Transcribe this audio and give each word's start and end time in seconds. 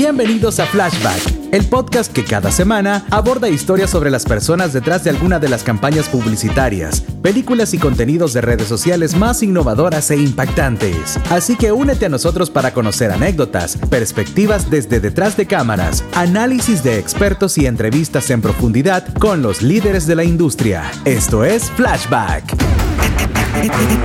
Bienvenidos 0.00 0.60
a 0.60 0.66
Flashback, 0.66 1.50
el 1.50 1.66
podcast 1.66 2.12
que 2.12 2.22
cada 2.22 2.52
semana 2.52 3.04
aborda 3.10 3.48
historias 3.48 3.90
sobre 3.90 4.12
las 4.12 4.24
personas 4.24 4.72
detrás 4.72 5.02
de 5.02 5.10
alguna 5.10 5.40
de 5.40 5.48
las 5.48 5.64
campañas 5.64 6.08
publicitarias, 6.08 7.00
películas 7.20 7.74
y 7.74 7.78
contenidos 7.78 8.32
de 8.32 8.40
redes 8.40 8.68
sociales 8.68 9.16
más 9.16 9.42
innovadoras 9.42 10.12
e 10.12 10.16
impactantes. 10.16 11.18
Así 11.30 11.56
que 11.56 11.72
únete 11.72 12.06
a 12.06 12.10
nosotros 12.10 12.48
para 12.48 12.72
conocer 12.72 13.10
anécdotas, 13.10 13.76
perspectivas 13.90 14.70
desde 14.70 15.00
detrás 15.00 15.36
de 15.36 15.48
cámaras, 15.48 16.04
análisis 16.14 16.84
de 16.84 17.00
expertos 17.00 17.58
y 17.58 17.66
entrevistas 17.66 18.30
en 18.30 18.40
profundidad 18.40 19.12
con 19.14 19.42
los 19.42 19.62
líderes 19.62 20.06
de 20.06 20.14
la 20.14 20.22
industria. 20.22 20.92
Esto 21.06 21.44
es 21.44 21.72
Flashback. 21.72 22.44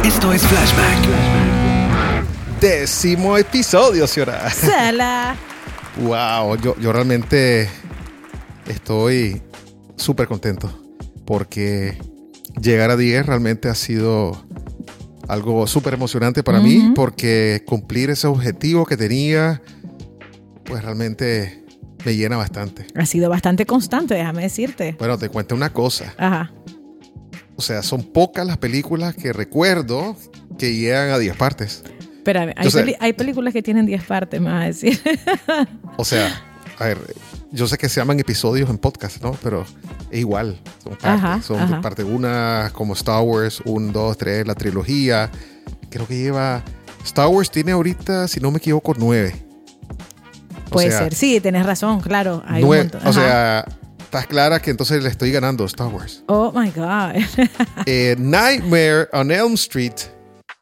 Esto 0.04 0.34
es 0.34 0.42
Flashback. 0.42 1.08
Décimo 2.60 3.38
episodio, 3.38 4.08
señora. 4.08 4.50
Sala. 4.50 5.36
Wow, 6.02 6.58
yo, 6.58 6.76
yo 6.80 6.92
realmente 6.92 7.70
estoy 8.68 9.42
súper 9.96 10.28
contento 10.28 10.84
porque 11.26 11.98
llegar 12.62 12.90
a 12.92 12.98
10 12.98 13.26
realmente 13.26 13.70
ha 13.70 13.76
sido 13.76 14.46
algo 15.28 15.68
súper 15.68 15.94
emocionante 15.94 16.44
para 16.44 16.60
mí 16.60 16.92
porque 16.96 17.64
cumplir 17.66 18.10
ese 18.10 18.28
objetivo 18.28 18.86
que 18.86 18.98
tenía, 18.98 19.62
pues 20.66 20.84
realmente 20.84 21.64
me 22.06 22.16
llena 22.16 22.38
bastante. 22.38 22.86
Ha 22.96 23.06
sido 23.06 23.30
bastante 23.30 23.66
constante, 23.66 24.16
déjame 24.16 24.44
decirte. 24.44 24.96
Bueno, 25.00 25.18
te 25.18 25.30
cuento 25.30 25.56
una 25.56 25.72
cosa. 25.72 26.14
Ajá. 26.18 26.52
O 27.56 27.62
sea, 27.62 27.84
son 27.84 28.04
pocas 28.04 28.46
las 28.46 28.58
películas 28.58 29.16
que 29.16 29.32
recuerdo 29.32 30.18
que 30.58 30.76
llegan 30.76 31.12
a 31.12 31.20
10 31.20 31.36
partes. 31.38 31.84
Espérame, 32.24 32.54
hay, 32.56 32.72
sé- 32.72 32.98
hay 33.02 33.12
películas 33.12 33.54
que 33.54 33.62
tienen 33.62 33.86
10 33.86 34.04
partes, 34.06 34.40
me 34.40 34.50
vas 34.50 34.64
a 34.64 34.66
decir. 34.68 34.98
O 35.98 36.06
sea, 36.06 36.42
a 36.80 36.86
ver, 36.86 36.98
yo 37.52 37.68
sé 37.68 37.78
que 37.78 37.88
se 37.90 38.00
llaman 38.00 38.18
episodios 38.20 38.70
en 38.70 38.78
podcast, 38.78 39.22
¿no? 39.22 39.34
Pero 39.44 39.66
es 40.10 40.20
igual. 40.20 40.58
Son 40.82 40.94
partes. 40.94 41.06
Ajá, 41.06 41.42
son 41.42 41.60
ajá. 41.60 41.82
parte 41.82 42.04
una, 42.04 42.72
como 42.74 42.94
Star 42.94 43.22
Wars, 43.22 43.62
1, 43.66 43.92
2, 43.92 44.18
3, 44.18 44.48
la 44.48 44.56
trilogía. 44.56 45.30
Creo 45.90 46.08
que 46.08 46.18
lleva. 46.18 46.64
Star 47.04 47.28
Wars 47.28 47.52
tiene 47.52 47.74
ahorita, 47.74 48.28
si 48.30 48.40
no 48.40 48.50
me 48.52 48.58
equivoco, 48.60 48.94
9. 48.98 49.36
Puede 50.70 50.90
ser. 50.92 51.14
Sí, 51.14 51.40
tenés 51.42 51.66
razón, 51.66 52.00
claro. 52.00 52.42
Hay 52.48 52.64
un 52.64 52.70
Nueve, 52.70 52.84
montón. 52.92 53.08
o 53.08 53.14
sea, 53.14 53.66
estás 54.00 54.26
clara 54.28 54.60
que 54.62 54.72
entonces 54.72 55.04
le 55.04 55.10
estoy 55.10 55.32
ganando 55.32 55.64
a 55.66 55.68
Star 55.68 55.88
Wars. 55.90 56.24
Oh 56.28 56.52
my 56.56 56.72
God. 56.72 57.22
Eh, 57.86 58.16
Nightmare 58.18 59.10
on 59.14 59.30
Elm 59.30 59.54
Street, 59.56 59.94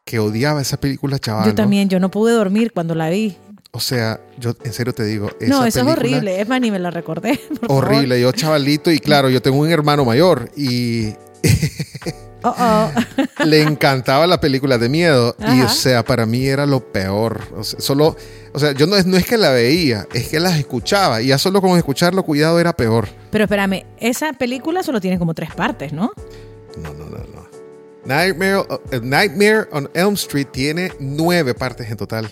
que 0.04 0.18
odiaba 0.18 0.60
esa 0.60 0.78
película, 0.78 1.18
chaval. 1.18 1.46
Yo 1.46 1.54
también, 1.54 1.88
yo 1.88 2.00
no 2.00 2.10
pude 2.10 2.32
dormir 2.32 2.72
cuando 2.72 2.94
la 2.94 3.08
vi. 3.08 3.36
O 3.70 3.80
sea, 3.80 4.20
yo 4.38 4.54
en 4.64 4.72
serio 4.72 4.92
te 4.92 5.04
digo. 5.04 5.30
no, 5.46 5.64
eso 5.64 5.80
es 5.80 5.86
horrible. 5.86 6.40
Es 6.40 6.48
más, 6.48 6.60
ni 6.60 6.70
me 6.70 6.78
la 6.78 6.90
recordé. 6.90 7.38
favor. 7.60 7.84
Horrible, 7.84 8.20
yo 8.20 8.32
chavalito 8.32 8.90
y 8.90 8.98
claro, 8.98 9.30
yo 9.30 9.40
tengo 9.40 9.58
un 9.58 9.70
hermano 9.70 10.04
mayor 10.04 10.50
y 10.56 11.14
Oh, 12.44 12.54
oh. 12.58 12.90
le 13.44 13.62
encantaba 13.62 14.26
la 14.26 14.40
película 14.40 14.78
de 14.78 14.88
miedo 14.88 15.36
y 15.38 15.60
o 15.60 15.68
sea, 15.68 16.04
para 16.04 16.26
mí 16.26 16.46
era 16.46 16.66
lo 16.66 16.80
peor. 16.92 17.40
O 17.56 17.62
sea, 17.62 17.80
solo, 17.80 18.16
o 18.52 18.58
sea, 18.58 18.72
yo 18.72 18.86
no, 18.86 19.00
no 19.00 19.16
es 19.16 19.26
que 19.26 19.38
la 19.38 19.50
veía, 19.50 20.06
es 20.12 20.28
que 20.28 20.40
las 20.40 20.58
escuchaba 20.58 21.22
y 21.22 21.28
ya 21.28 21.38
solo 21.38 21.60
con 21.60 21.76
escucharlo, 21.78 22.24
cuidado, 22.24 22.58
era 22.58 22.72
peor. 22.72 23.08
Pero 23.30 23.44
espérame, 23.44 23.84
esa 23.98 24.32
película 24.32 24.82
solo 24.82 25.00
tiene 25.00 25.18
como 25.18 25.34
tres 25.34 25.54
partes, 25.54 25.92
¿no? 25.92 26.12
No, 26.78 26.92
no, 26.94 27.04
no, 27.04 27.18
no. 27.18 27.41
Nightmare, 28.04 28.64
eh, 28.90 29.00
Nightmare 29.02 29.68
on 29.72 29.88
Elm 29.94 30.14
Street 30.14 30.48
tiene 30.52 30.92
nueve 30.98 31.54
partes 31.54 31.90
en 31.90 31.96
total. 31.96 32.28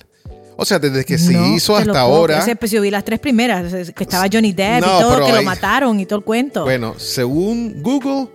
O 0.56 0.64
sea, 0.64 0.78
desde 0.78 1.04
que 1.04 1.16
se 1.16 1.32
No 1.32 1.54
hizo 1.54 1.74
hasta 1.76 2.00
ahora. 2.00 2.42
creer. 2.42 2.58
Pues 2.58 2.70
yo 2.70 2.82
vi 2.82 2.90
las 2.90 3.04
tres 3.04 3.18
primeras, 3.18 3.72
es- 3.72 3.92
que 3.92 4.04
estaba 4.04 4.26
Johnny 4.30 4.52
Depp 4.52 4.82
No, 4.82 4.98
y 4.98 5.00
todo, 5.02 5.26
que 5.26 5.32
lo 5.32 5.42
mataron 5.42 5.98
y 6.00 6.06
todo 6.06 6.18
el 6.18 6.24
cuento. 6.24 6.64
Bueno, 6.64 6.94
según 6.98 7.82
Google, 7.82 8.28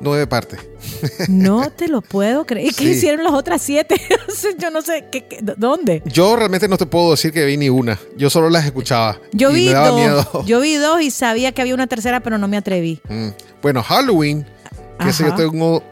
nueve 0.00 0.26
partes. 0.28 0.60
No 1.28 1.70
te 1.70 1.88
lo 1.88 2.00
puedo 2.00 2.44
creer. 2.46 2.68
¿Y 2.68 2.74
qué 2.74 2.84
hicieron 2.84 3.24
las 3.24 3.32
otras 3.32 3.62
siete? 3.62 3.96
Yo 4.60 4.70
no 4.70 4.82
sé, 4.82 5.06
¿qué, 5.10 5.26
qué- 5.26 5.40
¿dónde? 5.56 6.02
Yo 6.06 6.36
realmente 6.36 6.68
no 6.68 6.76
te 6.78 6.86
puedo 6.86 7.10
decir 7.12 7.32
que 7.32 7.44
vi 7.46 7.56
ni 7.56 7.68
una. 7.68 7.98
Yo 8.16 8.30
solo 8.30 8.48
las 8.48 8.64
escuchaba. 8.64 9.18
Yo 9.32 9.50
y 9.50 9.54
vi 9.54 9.66
me 9.66 9.72
daba 9.72 9.88
dos. 9.88 9.96
miedo. 10.00 10.44
Yo 10.46 10.60
vi 10.60 10.76
dos 10.76 11.00
y 11.02 11.10
sabía 11.10 11.50
que 11.50 11.62
había 11.62 11.74
una 11.74 11.88
tercera, 11.88 12.20
pero 12.20 12.38
no 12.38 12.46
me 12.46 12.56
atreví. 12.58 13.00
Mm. 13.08 13.28
Bueno, 13.60 13.82
Halloween, 13.82 14.46
que 15.00 15.08
ese 15.08 15.22
yo 15.24 15.28
Ajá. 15.30 15.36
tengo 15.36 15.82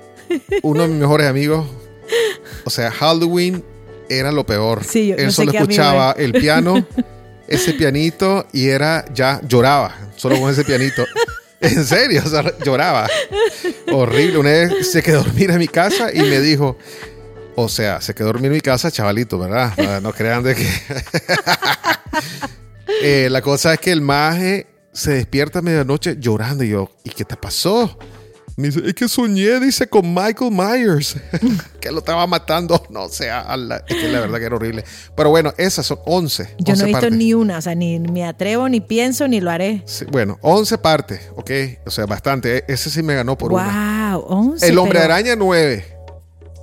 uno 0.63 0.83
de 0.83 0.89
mis 0.89 0.99
mejores 0.99 1.27
amigos. 1.27 1.67
O 2.65 2.71
sea, 2.71 2.91
Halloween 2.91 3.65
era 4.09 4.33
lo 4.33 4.45
peor. 4.45 4.83
Sí, 4.85 5.09
yo- 5.09 5.17
Él 5.17 5.33
solo 5.33 5.53
escuchaba 5.53 6.13
el 6.19 6.33
piano, 6.33 6.85
ese 7.49 7.73
pianito, 7.75 8.47
y 8.53 8.69
era 8.69 9.05
ya 9.15 9.41
lloraba, 9.47 9.95
solo 10.17 10.39
con 10.41 10.51
ese 10.51 10.65
pianito. 10.65 11.05
En 11.61 11.85
serio, 11.85 12.23
o 12.25 12.29
sea, 12.29 12.43
lloraba. 12.65 13.07
Horrible. 13.93 14.39
Una 14.39 14.51
vez 14.51 14.91
se 14.91 15.03
quedó 15.03 15.21
a 15.21 15.25
dormir 15.25 15.51
en 15.51 15.59
mi 15.59 15.69
casa 15.69 16.09
y 16.13 16.21
me 16.21 16.41
dijo, 16.41 16.79
o 17.55 17.69
sea, 17.69 18.01
se 18.01 18.15
quedó 18.15 18.29
a 18.29 18.33
dormir 18.33 18.47
en 18.51 18.55
mi 18.55 18.61
casa, 18.63 18.91
chavalito, 18.91 19.39
¿verdad? 19.39 19.75
No, 19.77 20.01
no 20.01 20.13
crean 20.13 20.43
de 20.43 20.55
que... 20.55 20.67
Eh, 23.03 23.29
la 23.31 23.41
cosa 23.41 23.75
es 23.75 23.81
que 23.81 23.93
el 23.93 24.01
maje 24.03 24.67
se 24.93 25.13
despierta 25.13 25.61
a 25.61 25.63
medianoche 25.63 26.17
llorando 26.19 26.65
y 26.65 26.71
yo, 26.71 26.91
¿y 27.05 27.11
qué 27.11 27.25
te 27.25 27.37
pasó? 27.37 27.99
Me 28.61 28.69
dice, 28.69 28.81
es 28.87 28.95
que 28.95 29.09
soñé, 29.09 29.59
dice, 29.61 29.89
con 29.89 30.13
Michael 30.15 30.51
Myers, 30.53 31.17
que 31.81 31.91
lo 31.91 31.99
estaba 32.01 32.27
matando, 32.27 32.83
no 32.91 33.09
sé, 33.09 33.31
a 33.31 33.57
la- 33.57 33.83
es 33.89 33.97
que 33.97 34.09
la 34.09 34.21
verdad 34.21 34.39
que 34.39 34.45
era 34.45 34.57
horrible. 34.57 34.85
Pero 35.17 35.31
bueno, 35.31 35.53
esas 35.57 35.87
son 35.87 35.99
11. 36.05 36.57
Yo 36.59 36.73
11 36.73 36.77
no 36.77 36.83
he 36.83 36.87
visto 36.87 37.01
partes. 37.01 37.19
ni 37.19 37.35
una, 37.35 37.59
o 37.59 37.63
sea, 37.63 37.75
ni 37.75 37.99
me 37.99 38.25
atrevo, 38.25 38.69
ni 38.69 38.81
pienso, 38.81 39.27
ni 39.29 39.41
lo 39.41 39.51
haré. 39.51 39.83
Sí, 39.87 40.05
bueno, 40.11 40.39
11 40.43 40.79
partes, 40.79 41.21
¿ok? 41.37 41.51
O 41.87 41.91
sea, 41.91 42.07
bastante. 42.07 42.59
E- 42.59 42.65
Ese 42.69 42.91
sí 42.91 43.03
me 43.03 43.15
ganó 43.15 43.37
por 43.39 43.53
una. 43.53 44.13
wow, 44.17 44.25
11. 44.29 44.69
El 44.69 44.79
Hombre 44.79 45.01
pero 45.01 45.13
Araña, 45.15 45.35
9. 45.37 45.85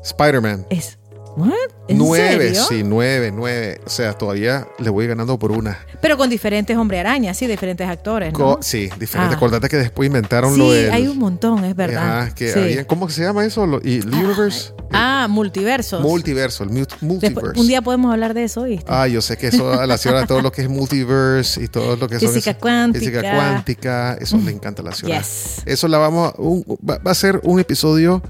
Spider-Man. 0.04 0.66
Es, 0.70 0.98
¿what? 1.38 1.52
¿En 1.88 1.98
9, 2.00 2.38
serio? 2.48 2.64
sí, 2.68 2.82
9, 2.84 3.32
9. 3.34 3.82
O 3.86 3.90
sea, 3.90 4.12
todavía 4.14 4.68
le 4.80 4.90
voy 4.90 5.08
ganando 5.08 5.40
por 5.40 5.52
una. 5.54 5.78
Pero 6.02 6.18
con 6.18 6.30
diferentes 6.30 6.76
Hombre 6.76 7.00
Araña, 7.00 7.34
sí, 7.34 7.48
diferentes 7.48 7.88
actores, 7.88 8.34
¿no? 8.34 8.38
Co- 8.40 8.60
sí, 8.62 8.90
diferente. 9.00 9.38
Ah. 9.40 9.60
Que 9.70 9.78
después 9.78 10.08
inventaron 10.08 10.54
sí, 10.54 10.60
lo 10.60 10.72
del... 10.72 10.92
hay 10.92 11.08
un 11.08 11.18
montón, 11.18 11.64
es 11.64 11.76
verdad. 11.76 12.22
Ajá, 12.24 12.36
que 12.36 12.52
Sí. 12.52 12.60
había- 12.60 12.86
¿Cómo 12.88 13.08
se 13.10 13.22
llama 13.24 13.46
eso? 13.46 13.66
Lo- 13.66 13.80
y, 13.82 14.00
el 14.00 14.14
Universe. 14.14 14.74
Ah, 14.92 15.28
multiversos. 15.30 16.02
Multiverso, 16.02 16.64
el 16.64 16.70
multiverse. 16.72 17.20
Después- 17.30 17.58
un 17.58 17.68
día 17.68 17.82
podemos 17.82 18.12
hablar 18.12 18.34
de 18.34 18.44
eso, 18.44 18.64
¿viste? 18.64 18.86
Ah, 18.90 19.08
yo 19.08 19.22
sé 19.22 19.38
que 19.38 19.48
eso 19.48 19.72
a 19.72 19.86
la 19.88 19.98
señora 19.98 20.26
todo 20.26 20.42
lo 20.42 20.52
que 20.52 20.64
es 20.64 20.70
multiverse 20.70 21.64
y 21.64 21.68
todo 21.70 21.96
lo 21.96 22.08
que 22.10 22.20
son 22.20 22.34
Física 22.34 22.58
cuántica. 22.58 23.00
física 23.00 23.22
cuántica, 23.36 24.18
eso 24.20 24.38
le 24.38 24.52
encanta 24.52 24.82
a 24.82 24.86
la 24.86 24.92
señora. 24.94 25.20
Yes. 25.20 25.62
Eso 25.66 25.88
la 25.88 25.98
vamos 26.00 26.34
a, 26.34 26.42
un- 26.42 26.64
va, 26.88 26.98
va 27.00 27.12
a 27.12 27.16
ser 27.16 27.40
un 27.44 27.60
episodio 27.60 28.22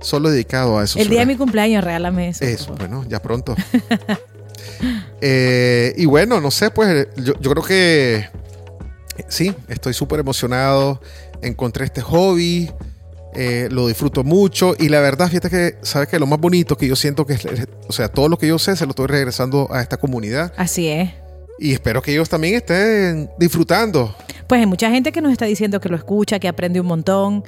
solo 0.00 0.30
dedicado 0.30 0.78
a 0.78 0.84
eso. 0.84 0.98
El 0.98 1.08
día 1.08 1.20
de 1.20 1.26
mi 1.26 1.36
cumpleaños, 1.36 1.84
regálame 1.84 2.28
eso. 2.28 2.44
Eso, 2.44 2.74
bueno, 2.74 3.04
ya 3.08 3.20
pronto. 3.20 3.54
Eh, 5.22 5.92
y 5.98 6.06
bueno, 6.06 6.40
no 6.40 6.50
sé, 6.50 6.70
pues 6.70 7.08
yo, 7.16 7.34
yo 7.40 7.50
creo 7.50 7.62
que 7.62 8.16
eh, 8.16 9.24
sí, 9.28 9.54
estoy 9.68 9.92
súper 9.92 10.20
emocionado. 10.20 11.00
Encontré 11.42 11.84
este 11.84 12.00
hobby, 12.00 12.70
eh, 13.34 13.68
lo 13.70 13.86
disfruto 13.86 14.24
mucho 14.24 14.74
y 14.76 14.88
la 14.88 15.00
verdad, 15.00 15.28
fíjate 15.28 15.50
que, 15.50 15.76
sabes 15.82 16.08
que 16.08 16.18
lo 16.18 16.26
más 16.26 16.40
bonito 16.40 16.76
que 16.76 16.88
yo 16.88 16.96
siento 16.96 17.24
que 17.26 17.34
es, 17.34 17.46
o 17.86 17.92
sea, 17.92 18.08
todo 18.08 18.28
lo 18.28 18.36
que 18.36 18.48
yo 18.48 18.58
sé 18.58 18.74
se 18.74 18.84
lo 18.86 18.90
estoy 18.90 19.06
regresando 19.06 19.68
a 19.70 19.82
esta 19.82 19.98
comunidad 19.98 20.52
Así 20.56 20.88
es. 20.88 21.10
y 21.58 21.72
espero 21.72 22.02
que 22.02 22.12
ellos 22.12 22.28
también 22.28 22.56
estén 22.56 23.30
disfrutando. 23.38 24.14
Pues 24.48 24.58
hay 24.58 24.66
mucha 24.66 24.90
gente 24.90 25.12
que 25.12 25.20
nos 25.20 25.30
está 25.30 25.44
diciendo 25.44 25.80
que 25.80 25.88
lo 25.88 25.96
escucha, 25.96 26.40
que 26.40 26.48
aprende 26.48 26.80
un 26.80 26.86
montón 26.86 27.44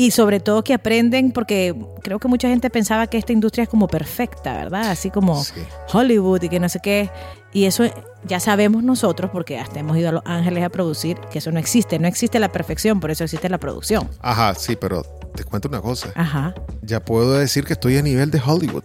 y 0.00 0.12
sobre 0.12 0.38
todo 0.38 0.62
que 0.62 0.74
aprenden 0.74 1.32
porque 1.32 1.74
creo 2.04 2.20
que 2.20 2.28
mucha 2.28 2.46
gente 2.48 2.70
pensaba 2.70 3.08
que 3.08 3.18
esta 3.18 3.32
industria 3.32 3.64
es 3.64 3.68
como 3.68 3.88
perfecta, 3.88 4.52
¿verdad? 4.54 4.90
Así 4.90 5.10
como 5.10 5.42
Sí. 5.42 5.54
Hollywood 5.92 6.40
y 6.44 6.48
que 6.48 6.60
no 6.60 6.68
sé 6.68 6.78
qué. 6.80 7.10
Y 7.52 7.64
eso 7.64 7.82
ya 8.24 8.38
sabemos 8.38 8.84
nosotros 8.84 9.28
porque 9.32 9.58
hasta 9.58 9.80
hemos 9.80 9.96
ido 9.96 10.10
a 10.10 10.12
Los 10.12 10.22
Ángeles 10.24 10.62
a 10.62 10.68
producir 10.68 11.18
que 11.32 11.40
eso 11.40 11.50
no 11.50 11.58
existe. 11.58 11.98
No 11.98 12.06
existe 12.06 12.38
la 12.38 12.52
perfección, 12.52 13.00
por 13.00 13.10
eso 13.10 13.24
existe 13.24 13.48
la 13.48 13.58
producción. 13.58 14.08
Ajá, 14.20 14.54
sí, 14.54 14.76
pero 14.76 15.02
te 15.34 15.42
cuento 15.42 15.66
una 15.66 15.80
cosa. 15.80 16.12
Ajá. 16.14 16.54
Ya 16.82 17.00
puedo 17.04 17.32
decir 17.32 17.64
que 17.64 17.72
estoy 17.72 17.96
a 17.96 18.02
nivel 18.02 18.30
de 18.30 18.40
Hollywood. 18.40 18.84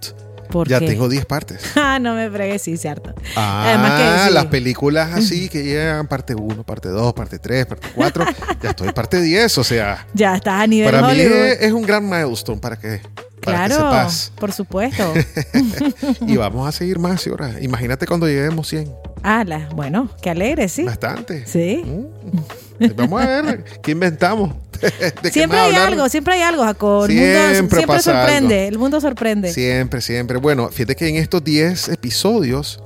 ¿Por 0.53 0.69
Ya 0.69 0.79
tengo 0.79 1.09
10 1.09 1.25
partes. 1.25 1.61
Ah, 1.75 1.97
no 1.99 2.13
me 2.15 2.29
fregues, 2.29 2.61
sí, 2.61 2.77
cierto. 2.77 3.13
Ah, 3.35 3.65
Además 3.67 3.99
que 4.23 4.27
sí. 4.29 4.33
las 4.35 4.45
películas 4.45 5.13
así 5.13 5.49
que 5.49 5.63
llegan 5.63 6.07
parte 6.07 6.35
1, 6.35 6.63
parte 6.63 6.89
2, 6.89 7.13
parte 7.13 7.39
3, 7.39 7.65
parte 7.65 7.87
4. 7.95 8.25
ya 8.61 8.69
estoy 8.69 8.91
parte 8.93 9.19
10, 9.21 9.57
o 9.57 9.63
sea, 9.63 10.05
Ya 10.13 10.35
estás 10.35 10.61
a 10.61 10.67
nivel 10.67 10.89
para 10.91 11.07
mí 11.07 11.13
Hollywood. 11.19 11.35
es, 11.47 11.61
es 11.61 11.71
un 11.73 11.81
gran 11.81 12.07
milestone 12.07 12.59
para 12.61 12.77
que, 12.77 13.01
para 13.43 13.63
que 13.63 13.67
claro, 13.67 13.75
sepas. 13.91 14.31
por 14.35 14.51
supuesto. 14.51 15.13
Y 16.27 16.37
vamos 16.37 16.67
a 16.67 16.71
seguir 16.71 16.99
más, 16.99 17.21
señora. 17.21 17.55
Imagínate 17.61 18.05
cuando 18.07 18.27
lleguemos 18.27 18.67
100. 18.67 18.91
Ala, 19.21 19.69
bueno, 19.75 20.09
qué 20.21 20.29
alegre, 20.29 20.67
sí. 20.67 20.83
Bastante. 20.83 21.45
Sí. 21.47 21.83
Mm. 21.85 22.87
Vamos 22.95 23.21
a 23.21 23.25
ver 23.41 23.63
qué 23.81 23.91
inventamos. 23.91 24.53
¿De 24.81 25.13
qué 25.21 25.31
Siempre 25.31 25.59
hay 25.59 25.67
hablar? 25.73 25.93
algo, 25.93 26.09
siempre 26.09 26.33
hay 26.33 26.41
algo, 26.41 26.63
Jaco. 26.63 27.05
El 27.05 27.11
mundo 27.13 27.23
Siempre 27.31 27.55
siempre 27.55 27.87
pasa 27.87 28.11
sorprende. 28.19 28.55
algo. 28.59 28.69
El 28.69 28.79
mundo 28.79 29.01
sorprende. 29.01 29.53
Siempre, 29.53 30.01
siempre. 30.01 30.37
Bueno, 30.37 30.69
fíjate 30.69 30.95
que 30.95 31.07
en 31.07 31.15
estos 31.15 31.43
10 31.43 31.89
episodios 31.89 32.81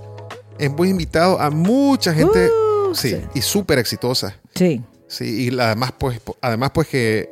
hemos 0.60 0.86
invitado 0.88 1.40
a 1.40 1.50
mucha 1.50 2.14
gente 2.14 2.50
Sí, 2.94 3.16
y 3.34 3.42
súper 3.42 3.80
exitosa. 3.80 4.36
Sí. 4.56 4.82
Sí, 5.08 5.50
y 5.50 5.60
además 5.60 5.94
pues, 5.98 6.20
además 6.42 6.72
pues 6.74 6.88
que 6.88 7.30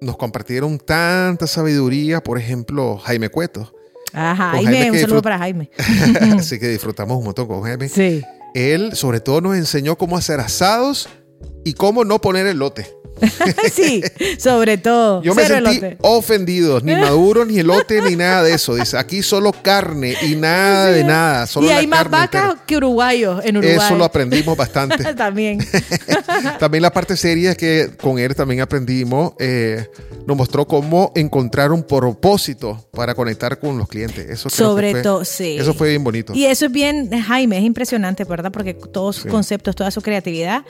nos 0.00 0.16
compartieron 0.16 0.78
tanta 0.78 1.46
sabiduría, 1.46 2.22
por 2.22 2.38
ejemplo, 2.38 2.98
Jaime 2.98 3.28
Cueto. 3.28 3.72
Ajá, 4.12 4.50
Jaime, 4.52 4.72
Jaime 4.72 4.90
un 4.92 4.98
saludo 4.98 5.22
para 5.22 5.38
Jaime. 5.38 5.70
Así 6.38 6.58
que 6.58 6.68
disfrutamos 6.68 7.18
un 7.18 7.24
montón 7.24 7.46
con 7.46 7.62
Jaime. 7.62 7.88
Sí. 7.88 8.22
Él 8.54 8.94
sobre 8.94 9.20
todo 9.20 9.40
nos 9.40 9.56
enseñó 9.56 9.96
cómo 9.96 10.16
hacer 10.16 10.40
asados 10.40 11.08
y 11.64 11.74
cómo 11.74 12.04
no 12.04 12.20
poner 12.20 12.46
elote. 12.46 12.97
sí, 13.72 14.02
sobre 14.38 14.78
todo. 14.78 15.22
Yo 15.22 15.34
me 15.34 15.42
Cero 15.42 15.66
sentí 15.66 15.86
elote. 15.86 15.98
ofendido, 16.00 16.80
ni 16.80 16.94
maduro, 16.94 17.44
ni 17.44 17.58
elote, 17.58 18.02
ni 18.02 18.16
nada 18.16 18.42
de 18.42 18.54
eso. 18.54 18.74
Dice, 18.74 18.96
aquí 18.98 19.22
solo 19.22 19.52
carne 19.52 20.14
y 20.22 20.36
nada 20.36 20.86
de 20.90 21.04
nada. 21.04 21.46
Solo 21.46 21.66
Y 21.66 21.70
la 21.70 21.78
hay 21.78 21.86
más 21.86 22.08
vacas 22.10 22.56
que 22.66 22.76
uruguayos 22.76 23.44
en 23.44 23.56
Uruguay. 23.56 23.76
Eso 23.76 23.96
lo 23.96 24.04
aprendimos 24.04 24.56
bastante. 24.56 25.14
También. 25.14 25.58
También 26.58 26.82
la 26.82 26.92
parte 26.92 27.16
seria 27.16 27.52
es 27.52 27.56
que 27.56 27.90
con 28.00 28.18
él 28.18 28.34
también 28.34 28.60
aprendimos, 28.60 29.32
eh, 29.38 29.86
nos 30.26 30.36
mostró 30.36 30.66
cómo 30.66 31.12
encontrar 31.14 31.72
un 31.72 31.82
propósito 31.82 32.88
para 32.92 33.14
conectar 33.14 33.58
con 33.58 33.78
los 33.78 33.88
clientes. 33.88 34.28
Eso 34.28 34.50
Sobre 34.50 35.02
todo, 35.02 35.24
sí. 35.24 35.56
Eso 35.58 35.74
fue 35.74 35.90
bien 35.90 36.04
bonito. 36.04 36.32
Y 36.34 36.44
eso 36.44 36.66
es 36.66 36.72
bien, 36.72 37.10
Jaime, 37.10 37.58
es 37.58 37.64
impresionante, 37.64 38.24
¿verdad? 38.24 38.52
Porque 38.52 38.74
todos 38.74 39.16
sus 39.16 39.26
conceptos, 39.26 39.74
toda 39.74 39.90
su 39.90 40.02
creatividad 40.02 40.64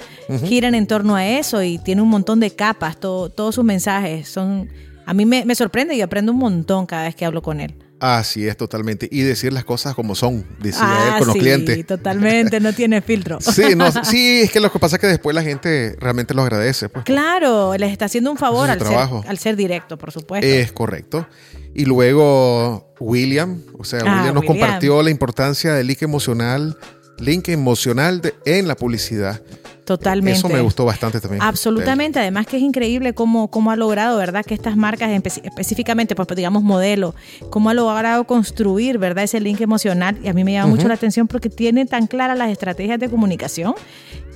giran 0.45 0.75
en 0.75 0.87
torno 0.87 1.17
a 1.17 1.27
eso 1.27 1.63
y 1.63 1.79
tiene 1.79 2.03
un 2.03 2.09
montón 2.09 2.38
de 2.41 2.51
capas, 2.55 2.99
todo- 2.99 3.31
todos 3.31 3.55
sus 3.55 3.65
mensajes 3.65 4.29
son... 4.29 4.69
A 5.07 5.15
mí 5.15 5.25
me, 5.25 5.45
me 5.47 5.55
sorprende 5.55 5.95
y 5.95 6.03
aprendo 6.03 6.33
un 6.33 6.39
montón 6.39 6.85
cada 6.85 7.05
vez 7.05 7.15
que 7.15 7.25
hablo 7.25 7.41
con 7.41 7.61
él. 7.61 7.75
Así 7.99 8.47
es, 8.47 8.57
totalmente. 8.59 9.09
Y 9.11 9.23
decir 9.23 9.53
las 9.55 9.65
cosas 9.65 9.95
como 9.95 10.15
son, 10.15 10.45
decía 10.61 10.83
ah, 10.83 11.09
él 11.15 11.19
con 11.19 11.27
los 11.29 11.35
sí, 11.35 11.41
clientes. 11.41 11.87
totalmente, 11.87 12.61
no 12.61 12.73
tiene 12.75 13.01
filtro. 13.03 13.41
Sí, 13.41 13.75
no, 13.75 13.91
sí, 14.05 14.43
es 14.43 14.53
que 14.53 14.61
lo 14.61 14.71
que 14.71 14.79
pasa 14.79 14.97
es 14.97 15.01
que 15.01 15.07
después 15.09 15.35
la 15.35 15.43
gente 15.43 15.97
realmente 15.99 16.35
lo 16.35 16.43
agradece. 16.43 16.91
Pues. 16.91 17.05
Claro, 17.07 17.75
les 17.79 17.91
está 17.91 18.05
haciendo 18.05 18.31
un 18.31 18.37
favor 18.37 18.69
al 18.71 18.79
ser, 18.79 18.99
al 19.27 19.39
ser 19.39 19.57
directo, 19.57 19.97
por 19.97 20.13
supuesto. 20.13 20.47
Es 20.47 20.71
correcto. 20.73 21.27
Y 21.75 21.87
luego 21.87 22.93
William, 23.01 23.63
o 23.79 23.85
sea, 23.85 24.01
Ah, 24.05 24.17
William 24.19 24.35
nos 24.35 24.43
William. 24.43 24.59
compartió 24.61 25.03
la 25.03 25.11
importancia 25.11 25.73
del 25.73 25.87
link 25.87 26.03
emocional, 26.03 26.77
link 27.19 27.49
emocional 27.49 28.21
de- 28.21 28.35
en 28.45 28.69
la 28.69 28.77
publicidad. 28.77 29.41
Totalmente. 29.89 30.39
Eso 30.39 30.49
me 30.51 30.61
gustó 30.61 30.85
bastante 30.85 31.19
también. 31.21 31.43
Absolutamente, 31.43 32.19
además 32.21 32.47
que 32.47 32.59
es 32.59 32.63
increíble 32.63 33.15
cómo, 33.15 33.51
cómo 33.51 33.71
ha 33.71 33.77
logrado, 33.77 34.19
¿verdad? 34.19 34.45
Que 34.45 34.53
estas 34.55 34.77
marcas, 34.77 35.11
espe- 35.11 35.41
específicamente, 35.45 36.15
pues 36.15 36.29
digamos 36.37 36.63
modelo, 36.63 37.15
cómo 37.51 37.71
ha 37.71 37.75
logrado 37.75 38.25
construir, 38.25 38.99
¿verdad? 38.99 39.25
Ese 39.25 39.41
link 39.41 39.61
emocional. 39.63 40.19
Y 40.23 40.29
a 40.29 40.35
mí 40.35 40.45
me 40.45 40.53
llama 40.53 40.69
mucho 40.69 40.89
la 40.89 40.95
atención 40.95 41.27
porque 41.27 41.49
tiene 41.51 41.87
tan 41.87 42.07
claras 42.07 42.37
las 42.37 42.51
estrategias 42.51 43.01
de 43.01 43.09
comunicación 43.09 43.75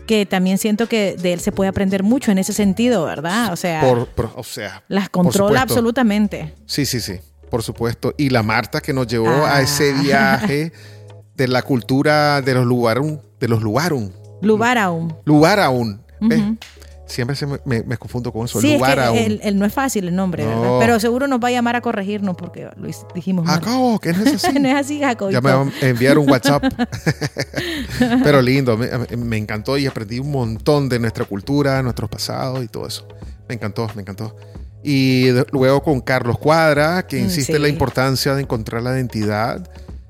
que 0.07 0.27
también 0.27 0.59
siento 0.59 0.89
que 0.89 1.17
de 1.21 1.33
él 1.35 1.41
se 1.41 1.53
puede 1.53 1.69
aprender 1.69 2.03
mucho 2.03 2.33
en 2.33 2.39
ese 2.39 2.53
sentido, 2.53 3.05
¿verdad? 3.05 3.53
O 3.53 3.57
sea, 3.57 3.81
Por- 3.83 4.07
por- 4.09 4.31
o 4.35 4.43
sea, 4.43 4.83
las 4.89 5.09
controla 5.11 5.61
absolutamente. 5.63 6.55
Sí, 6.67 6.87
sí, 6.87 7.01
sí, 7.01 7.21
por 7.51 7.63
supuesto. 7.63 8.15
Y 8.17 8.31
la 8.31 8.43
Marta 8.43 8.81
que 8.81 8.93
nos 8.93 9.07
llevó 9.07 9.29
Ah. 9.29 9.57
a 9.59 9.61
ese 9.61 9.93
viaje 9.93 10.73
de 11.37 11.49
la 11.49 11.63
cultura 11.63 12.41
de 12.43 12.55
los 12.55 12.67
lugarum, 12.67 13.19
de 13.39 13.49
los 13.49 13.63
lugarum, 13.63 14.11
Lugar 14.43 14.79
aún. 14.79 15.15
lugarum. 15.25 15.99
¿ves? 16.21 16.39
Ujú. 16.41 16.57
Siempre 17.05 17.37
se 17.37 17.47
me, 17.47 17.59
me- 17.67 17.83
me 17.83 17.97
confundo 17.99 18.33
con 18.33 18.47
eso, 18.47 18.59
Sí, 18.61 18.69
es 18.69 18.73
que 18.75 18.79
lugarum. 18.79 19.17
él, 19.19 19.41
él 19.43 19.59
no 19.59 19.67
es 19.67 19.73
fácil 19.75 20.09
el 20.09 20.17
nombre, 20.17 20.45
No. 20.45 20.61
¿verdad? 20.63 20.79
Pero 20.81 21.01
seguro 21.01 21.27
nos 21.27 21.41
va 21.41 21.49
a 21.49 21.51
llamar 21.51 21.77
a 21.77 21.81
corregirnos 21.83 22.37
porque 22.37 22.71
lo 22.75 22.89
dijimos 23.15 23.45
mal. 23.45 23.61
Jacobo, 23.63 23.99
que 23.99 24.13
no 24.15 24.25
es 24.25 24.35
así. 24.45 24.59
no 24.59 24.69
es 24.69 24.75
así, 24.77 24.99
Jacob. 25.01 25.31
Ya 25.31 25.41
me 25.43 25.53
van 25.53 25.73
a 25.83 25.87
enviar 25.87 26.17
un 26.17 26.31
WhatsApp. 26.31 26.65
Pero 28.25 28.41
lindo, 28.41 28.77
me, 28.77 28.89
me 29.17 29.37
encantó 29.37 29.77
y 29.77 29.87
aprendí 29.87 30.19
un 30.21 30.31
montón 30.31 30.89
de 30.89 30.99
nuestra 30.99 31.25
cultura, 31.25 31.83
nuestros 31.83 32.09
pasados 32.09 32.63
y 32.65 32.69
todo 32.69 32.87
eso. 32.87 33.07
Me 33.49 33.55
encantó, 33.57 33.89
me 33.95 34.03
encantó. 34.03 34.37
Y 34.83 35.27
luego 35.53 35.83
con 35.83 36.01
Carlos 36.01 36.39
Cuadra, 36.39 37.07
que 37.07 37.17
Mm, 37.21 37.25
insiste 37.25 37.53
sí. 37.53 37.57
en 37.57 37.63
la 37.63 37.69
importancia 37.69 38.35
de 38.35 38.43
encontrar 38.43 38.83
la 38.83 38.93
identidad 38.95 39.69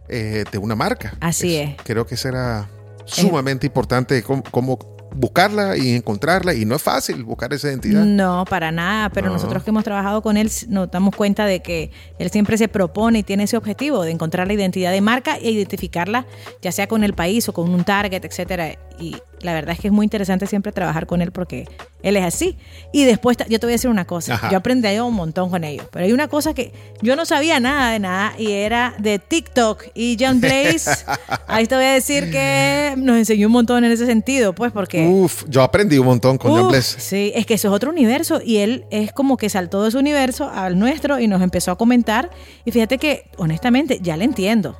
eh, 0.08 0.44
de 0.50 0.58
una 0.58 0.74
marca. 0.76 1.14
Así 1.20 1.56
Eso, 1.56 1.70
es. 1.72 1.76
Creo 1.84 2.06
que 2.06 2.16
será 2.16 2.68
sumamente 3.04 3.66
importante 3.66 4.22
cómo, 4.22 4.42
cómo 4.50 4.78
buscarla 5.14 5.76
y 5.76 5.94
encontrarla. 5.94 6.54
Y 6.54 6.64
no 6.64 6.74
es 6.76 6.82
fácil 6.82 7.22
buscar 7.24 7.52
esa 7.52 7.68
identidad. 7.68 8.04
No, 8.04 8.44
para 8.48 8.72
nada, 8.72 9.10
pero 9.10 9.26
No. 9.28 9.34
nosotros 9.34 9.62
que 9.62 9.70
hemos 9.70 9.84
trabajado 9.84 10.22
con 10.22 10.36
él 10.36 10.50
nos 10.68 10.90
damos 10.90 11.14
cuenta 11.14 11.44
de 11.44 11.60
que 11.60 11.90
él 12.18 12.30
siempre 12.30 12.56
se 12.56 12.68
propone 12.68 13.18
y 13.18 13.22
tiene 13.22 13.44
ese 13.44 13.56
objetivo 13.56 14.02
de 14.04 14.10
encontrar 14.10 14.46
la 14.46 14.54
identidad 14.54 14.90
de 14.90 15.00
marca 15.00 15.36
e 15.36 15.50
identificarla, 15.50 16.26
ya 16.62 16.72
sea 16.72 16.86
con 16.86 17.04
el 17.04 17.12
país 17.14 17.48
o 17.48 17.52
con 17.52 17.68
un 17.70 17.84
target, 17.84 18.24
etcétera. 18.24 18.78
Y 18.98 19.16
la 19.42 19.52
verdad 19.52 19.74
es 19.74 19.80
que 19.80 19.88
es 19.88 19.92
muy 19.92 20.04
interesante 20.04 20.46
siempre 20.46 20.72
trabajar 20.72 21.06
con 21.06 21.22
él 21.22 21.32
porque 21.32 21.68
él 22.02 22.16
es 22.16 22.24
así. 22.24 22.56
Y 22.92 23.04
después, 23.04 23.36
yo 23.48 23.58
te 23.58 23.66
voy 23.66 23.72
a 23.72 23.76
decir 23.76 23.90
una 23.90 24.04
cosa, 24.04 24.34
Ajá. 24.34 24.50
yo 24.50 24.58
aprendí 24.58 24.98
un 24.98 25.14
montón 25.14 25.50
con 25.50 25.64
ellos, 25.64 25.86
pero 25.90 26.04
hay 26.04 26.12
una 26.12 26.28
cosa 26.28 26.54
que 26.54 26.72
yo 27.00 27.16
no 27.16 27.24
sabía 27.24 27.60
nada 27.60 27.92
de 27.92 27.98
nada 27.98 28.34
y 28.38 28.50
era 28.50 28.94
de 28.98 29.18
TikTok 29.18 29.84
y 29.94 30.16
John 30.18 30.40
Blaze. 30.40 30.90
ahí 31.46 31.66
te 31.66 31.74
voy 31.74 31.84
a 31.84 31.92
decir 31.92 32.30
que 32.30 32.94
nos 32.96 33.16
enseñó 33.16 33.46
un 33.46 33.52
montón 33.52 33.84
en 33.84 33.92
ese 33.92 34.06
sentido, 34.06 34.54
pues 34.54 34.72
porque... 34.72 35.06
Uf, 35.06 35.44
yo 35.48 35.62
aprendí 35.62 35.98
un 35.98 36.06
montón 36.06 36.38
con 36.38 36.50
John 36.52 36.64
Uf, 36.64 36.70
Bless. 36.70 36.96
Sí, 36.98 37.32
es 37.34 37.46
que 37.46 37.54
eso 37.54 37.68
es 37.68 37.74
otro 37.74 37.90
universo 37.90 38.40
y 38.44 38.58
él 38.58 38.84
es 38.90 39.12
como 39.12 39.36
que 39.36 39.48
saltó 39.48 39.84
de 39.84 39.90
su 39.90 39.98
universo 39.98 40.50
al 40.52 40.78
nuestro 40.78 41.18
y 41.18 41.28
nos 41.28 41.42
empezó 41.42 41.70
a 41.70 41.78
comentar 41.78 42.30
y 42.64 42.72
fíjate 42.72 42.98
que 42.98 43.30
honestamente 43.36 43.98
ya 44.02 44.16
le 44.16 44.24
entiendo. 44.24 44.76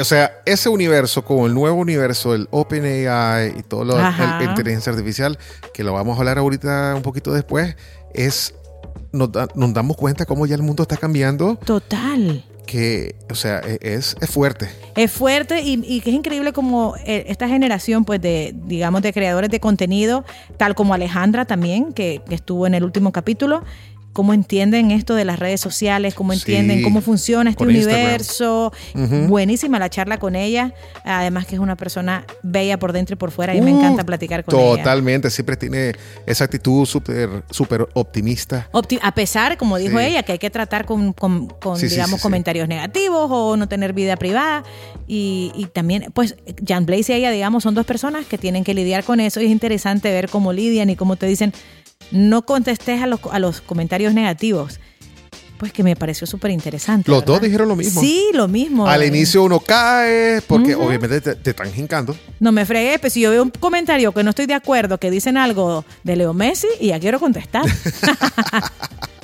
O 0.00 0.04
sea, 0.04 0.40
ese 0.46 0.68
universo, 0.68 1.24
como 1.24 1.46
el 1.46 1.54
nuevo 1.54 1.76
universo, 1.76 2.34
el 2.34 2.48
OpenAI 2.50 3.58
y 3.58 3.62
todo 3.62 3.84
lo 3.84 3.96
de 3.96 4.44
inteligencia 4.44 4.90
artificial, 4.92 5.38
que 5.74 5.84
lo 5.84 5.92
vamos 5.92 6.16
a 6.16 6.20
hablar 6.20 6.38
ahorita 6.38 6.94
un 6.96 7.02
poquito 7.02 7.32
después, 7.32 7.76
es 8.14 8.54
nos, 9.12 9.30
da- 9.30 9.48
nos 9.54 9.72
damos 9.74 9.96
cuenta 9.96 10.24
cómo 10.26 10.46
ya 10.46 10.54
el 10.54 10.62
mundo 10.62 10.82
está 10.84 10.96
cambiando, 10.96 11.56
Total. 11.56 12.42
que, 12.66 13.16
o 13.30 13.34
sea, 13.34 13.60
e- 13.60 13.78
es, 13.82 14.16
es 14.20 14.30
fuerte. 14.30 14.70
Es 14.96 15.10
fuerte 15.12 15.60
y, 15.62 15.82
y 15.86 16.00
que 16.00 16.08
es 16.10 16.16
increíble 16.16 16.52
como 16.54 16.94
eh, 17.04 17.24
esta 17.28 17.46
generación 17.48 18.04
pues 18.06 18.20
de, 18.22 18.54
digamos, 18.64 19.02
de 19.02 19.12
creadores 19.12 19.50
de 19.50 19.60
contenido, 19.60 20.24
tal 20.56 20.74
como 20.74 20.94
Alejandra 20.94 21.44
también, 21.44 21.92
que, 21.92 22.22
que 22.26 22.34
estuvo 22.34 22.66
en 22.66 22.72
el 22.74 22.84
último 22.84 23.12
capítulo, 23.12 23.62
cómo 24.12 24.34
entienden 24.34 24.90
esto 24.90 25.14
de 25.14 25.24
las 25.24 25.38
redes 25.38 25.60
sociales, 25.60 26.14
cómo 26.14 26.32
entienden 26.32 26.78
Sí, 26.78 26.84
cómo 26.84 27.00
funciona 27.00 27.50
este 27.50 27.64
universo. 27.64 28.72
Buenísima 29.28 29.78
la 29.78 29.88
charla 29.88 30.18
con 30.18 30.36
ella, 30.36 30.74
además 31.04 31.46
que 31.46 31.54
es 31.54 31.60
una 31.60 31.76
persona 31.76 32.24
bella 32.42 32.78
por 32.78 32.92
dentro 32.92 33.14
y 33.14 33.16
por 33.16 33.30
fuera 33.30 33.54
y 33.54 33.60
me 33.60 33.72
Uh, 33.72 33.78
encanta 33.78 34.04
platicar 34.04 34.44
con 34.44 34.58
ella. 34.58 34.76
Totalmente, 34.78 35.30
siempre 35.30 35.56
tiene 35.56 35.94
esa 36.26 36.44
actitud 36.44 36.84
súper 36.86 37.42
súper 37.50 37.88
optimista. 37.94 38.68
Opti- 38.72 38.98
a 39.02 39.12
pesar, 39.14 39.56
como 39.56 39.78
dijo 39.78 39.98
Sí. 39.98 40.04
ella, 40.04 40.22
que 40.22 40.32
hay 40.32 40.38
que 40.38 40.50
tratar 40.50 40.84
con, 40.84 41.12
con- 41.12 41.46
con, 41.48 41.78
Sí, 41.78 41.88
digamos, 41.88 42.20
comentarios 42.20 42.68
negativos 42.68 43.28
o 43.30 43.56
no 43.56 43.68
tener 43.68 43.92
vida 43.92 44.16
privada. 44.16 44.62
Y, 45.06 45.52
y 45.56 45.66
también, 45.66 46.10
pues, 46.14 46.36
Jan 46.66 46.86
Blaze 46.86 47.12
y 47.12 47.16
ella, 47.16 47.30
digamos, 47.30 47.62
son 47.62 47.74
dos 47.74 47.86
personas 47.86 48.26
que 48.26 48.38
tienen 48.38 48.64
que 48.64 48.74
lidiar 48.74 49.04
con 49.04 49.20
eso 49.20 49.40
y 49.40 49.46
es 49.46 49.50
interesante 49.50 50.10
ver 50.10 50.28
cómo 50.28 50.52
lidian 50.52 50.90
y 50.90 50.96
cómo 50.96 51.16
te 51.16 51.26
dicen, 51.26 51.52
no 52.12 52.42
contestes 52.42 53.02
a 53.02 53.06
los, 53.06 53.20
a 53.30 53.38
los 53.38 53.60
comentarios 53.60 54.14
negativos. 54.14 54.78
Pues 55.58 55.72
que 55.72 55.84
me 55.84 55.94
pareció 55.94 56.26
súper 56.26 56.50
interesante. 56.50 57.08
Los 57.08 57.20
¿verdad? 57.20 57.34
dos 57.34 57.42
dijeron 57.42 57.68
lo 57.68 57.76
mismo. 57.76 58.00
Sí, 58.00 58.30
lo 58.34 58.48
mismo. 58.48 58.88
Al 58.88 59.04
inicio 59.04 59.44
uno 59.44 59.60
cae 59.60 60.40
porque 60.48 60.74
obviamente 60.74 61.20
te, 61.20 61.36
te 61.36 61.50
están 61.50 61.72
jincando. 61.72 62.16
No 62.40 62.50
me 62.50 62.66
fregué, 62.66 62.98
pues 62.98 63.12
si 63.12 63.20
yo 63.20 63.30
veo 63.30 63.44
un 63.44 63.50
comentario 63.50 64.10
que 64.12 64.24
no 64.24 64.30
estoy 64.30 64.46
de 64.46 64.54
acuerdo, 64.54 64.98
que 64.98 65.08
dicen 65.08 65.36
algo 65.36 65.84
de 66.02 66.16
Leo 66.16 66.34
Messi 66.34 66.66
y 66.80 66.88
ya 66.88 66.98
quiero 66.98 67.20
contestar. 67.20 67.62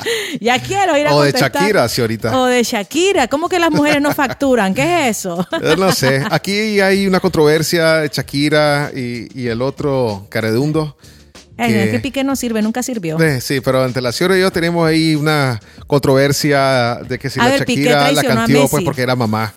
ya 0.41 0.61
quiero 0.61 0.97
ir 0.97 1.07
a 1.07 1.15
O 1.15 1.23
de. 1.23 1.33
Shakira, 1.33 1.89
sí, 1.89 2.01
ahorita. 2.01 2.39
O 2.41 2.47
de 2.47 2.63
Shakira. 2.63 3.29
¿Cómo 3.29 3.49
que 3.49 3.59
las 3.59 3.71
mujeres 3.71 4.01
no 4.01 4.13
facturan? 4.15 4.75
¿Qué 4.75 5.09
es 5.09 5.19
eso? 5.19 5.47
Eh, 5.61 5.75
No 5.77 5.93
sé, 5.93 6.25
aquí 6.31 6.81
hay 6.81 7.07
una 7.07 7.21
controversia 7.21 7.97
de 7.97 8.09
Shakira 8.09 8.91
y, 8.95 9.29
y 9.41 9.49
el 9.49 9.63
otro 9.63 10.27
Caredundo. 10.29 10.97
Que- 11.67 11.85
es 11.85 11.91
que 11.91 12.01
Piqué 12.01 12.25
no 12.25 12.37
sirve, 12.37 12.63
nunca 12.63 12.83
sirvió. 12.83 13.21
Eh, 13.21 13.41
sí, 13.41 13.61
pero 13.61 13.85
entre 13.85 14.01
la 14.01 14.13
Ciora 14.13 14.37
y 14.37 14.41
yo 14.41 14.51
tenemos 14.51 14.87
ahí 14.89 15.15
una 15.17 15.61
controversia 15.87 17.01
de 17.09 17.19
que 17.19 17.29
si 17.31 17.41
A 17.41 17.45
la 17.45 17.51
ver, 17.51 17.59
Shakira 17.61 18.13
la 18.13 18.23
cantió 18.23 18.69
pues 18.69 18.85
porque 18.85 19.03
era 19.03 19.17
mamá. 19.17 19.53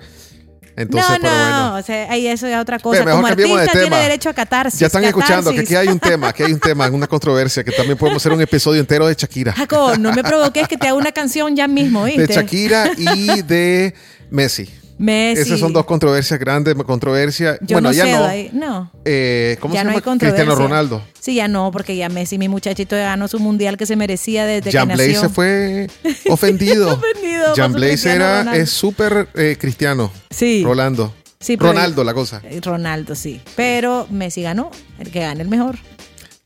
Entonces, 0.76 1.12
no, 1.12 1.18
pero 1.22 1.34
no, 1.34 1.40
bueno. 1.44 1.76
o 1.76 1.82
sea, 1.84 2.12
ahí 2.12 2.28
eso 2.28 2.48
es 2.48 2.56
otra 2.56 2.80
cosa. 2.80 2.94
Pero 3.00 3.06
mejor 3.06 3.18
Como 3.22 3.28
cambiemos 3.28 3.56
de 3.58 3.62
artista 3.64 3.80
tiene 3.80 3.96
tema. 3.96 4.02
derecho 4.04 4.30
a 4.30 4.34
catarsis. 4.34 4.80
Ya 4.80 4.88
están 4.88 5.04
escuchando 5.04 5.52
que 5.52 5.58
catarsis. 5.58 5.78
aquí 5.78 5.88
hay 5.88 5.94
un 5.94 6.00
tema, 6.00 6.30
aquí 6.30 6.44
hay 6.44 6.54
un 6.54 6.60
tema, 6.60 6.90
una 6.90 7.08
controversia, 7.08 7.64
que 7.64 7.72
también 7.72 7.98
podemos 7.98 8.22
hacer 8.22 8.32
un 8.32 8.42
episodio 8.42 8.80
entero 8.80 9.06
de 9.06 9.14
Shakira. 9.14 9.52
Jacob, 9.54 9.98
no 10.00 10.14
me 10.14 10.24
provoques 10.24 10.68
que 10.70 10.78
te 10.78 10.88
haga 10.88 10.96
una 10.96 11.12
canción 11.12 11.56
ya 11.56 11.68
mismo, 11.68 12.06
¿viste? 12.06 12.26
De 12.26 12.34
Shakira 12.34 12.90
y 12.98 13.42
de 13.44 13.94
Messi. 14.32 14.70
Messi. 15.02 15.42
Esas 15.42 15.60
son 15.60 15.74
dos 15.74 15.86
controversias 15.86 16.40
grandes, 16.40 16.76
controversia. 16.76 17.58
Yo 17.62 17.76
bueno, 17.76 17.90
no 17.90 17.94
ya 17.94 18.06
no. 18.06 18.26
ahí. 18.26 18.50
No. 18.54 18.92
Eh, 19.04 19.58
¿Cómo 19.60 19.74
ya 19.74 19.82
se 19.82 19.86
no 19.86 19.92
llama? 19.94 20.04
hay. 20.14 20.18
Cristiano 20.20 20.56
Ronaldo. 20.56 21.04
Sí, 21.20 21.36
ya 21.36 21.48
no, 21.48 21.72
porque 21.72 21.96
ya 21.96 22.08
Messi, 22.10 22.38
mi 22.38 22.48
muchachito, 22.48 22.96
ganó 22.96 23.28
su 23.28 23.40
mundial 23.40 23.78
que 23.78 23.86
se 23.86 23.96
merecía 23.96 24.46
desde 24.46 24.72
Jan 24.72 24.88
que 24.90 24.94
Blaze 24.96 25.14
nació. 25.14 25.22
se 25.22 25.30
fue 25.30 25.88
ofendido. 26.30 26.94
Ofendido 27.02 27.54
Cristiano 27.74 28.16
era, 28.16 28.38
Ronaldo. 28.40 28.62
es 28.62 28.70
súper 28.70 29.28
eh, 29.36 29.58
cristiano. 29.60 30.12
Sí. 30.30 30.64
Rolando. 30.64 31.14
Sí, 31.40 31.56
Ronaldo, 31.56 32.04
la 32.04 32.14
cosa. 32.14 32.40
Eh, 32.44 32.60
Ronaldo, 32.64 33.16
sí. 33.16 33.42
Pero 33.56 34.06
Messi 34.12 34.44
ganó, 34.44 34.70
el 35.00 35.10
que 35.10 35.22
gane 35.22 35.42
el 35.42 35.50
mejor. 35.50 35.78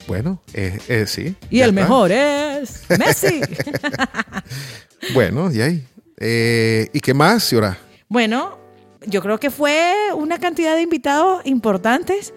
Bueno, 0.08 0.42
eh, 0.54 0.80
eh, 0.88 1.06
sí. 1.08 1.36
Y 1.50 1.60
el 1.62 1.72
está. 1.72 1.82
mejor 1.82 2.12
es 2.14 2.84
Messi. 2.98 3.42
Bueno, 5.14 5.52
y 5.52 5.62
ahí. 5.62 5.84
Eh, 6.20 6.90
¿Y 6.94 7.00
qué 7.00 7.14
más, 7.14 7.44
Ciora? 7.48 7.78
Bueno, 8.10 8.58
yo 9.08 9.22
creo 9.22 9.40
que 9.40 9.50
fue 9.52 9.94
una 10.16 10.40
cantidad 10.40 10.76
de 10.76 10.82
invitados 10.82 11.42
importantes 11.46 12.34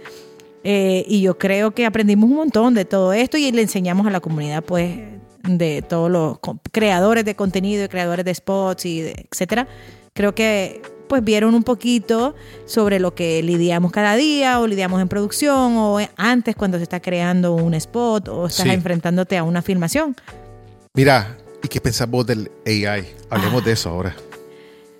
eh, 0.64 1.04
y 1.08 1.22
yo 1.22 1.38
creo 1.38 1.70
que 1.72 1.86
aprendimos 1.86 2.28
un 2.30 2.36
montón 2.36 2.74
de 2.74 2.84
todo 2.84 3.12
esto 3.12 3.36
y 3.38 3.50
le 3.52 3.62
enseñamos 3.62 4.06
a 4.06 4.10
la 4.10 4.20
comunidad, 4.20 4.62
pues, 4.64 4.98
de 5.44 5.82
todos 5.82 6.10
los 6.10 6.38
creadores 6.72 7.24
de 7.24 7.34
contenido 7.36 7.84
y 7.84 7.88
creadores 7.88 8.24
de 8.24 8.34
spots 8.34 8.84
y 8.84 9.00
de- 9.00 9.26
etcétera. 9.30 9.66
Creo 10.12 10.34
que 10.34 10.82
pues 11.08 11.24
vieron 11.24 11.54
un 11.54 11.62
poquito 11.62 12.34
sobre 12.66 12.98
lo 13.00 13.14
que 13.14 13.42
lidiamos 13.42 13.92
cada 13.92 14.14
día 14.16 14.60
o 14.60 14.66
lidiamos 14.66 15.00
en 15.00 15.08
producción 15.08 15.76
o 15.78 15.98
antes 16.18 16.54
cuando 16.54 16.76
se 16.76 16.82
está 16.82 17.00
creando 17.00 17.54
un 17.54 17.72
spot 17.72 18.28
o 18.28 18.46
estás 18.46 18.64
Sí. 18.66 18.70
enfrentándote 18.72 19.38
a 19.38 19.42
una 19.42 19.62
filmación. 19.62 20.14
Mira, 20.92 21.38
¿y 21.62 21.68
qué 21.68 21.80
pensás 21.80 22.10
vos 22.10 22.26
del 22.26 22.50
AI? 22.66 23.06
Hablemos 23.30 23.64
de 23.64 23.72
eso 23.72 23.88
ahora. 23.88 24.14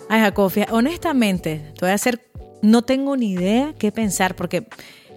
Ay, 0.08 0.20
Jacob, 0.20 0.50
fíjate, 0.50 0.72
honestamente, 0.72 1.72
te 1.74 1.80
voy 1.80 1.90
a 1.90 1.94
hacer, 1.94 2.20
no 2.62 2.82
tengo 2.82 3.16
ni 3.16 3.32
idea 3.32 3.74
qué 3.78 3.92
pensar, 3.92 4.34
porque 4.36 4.66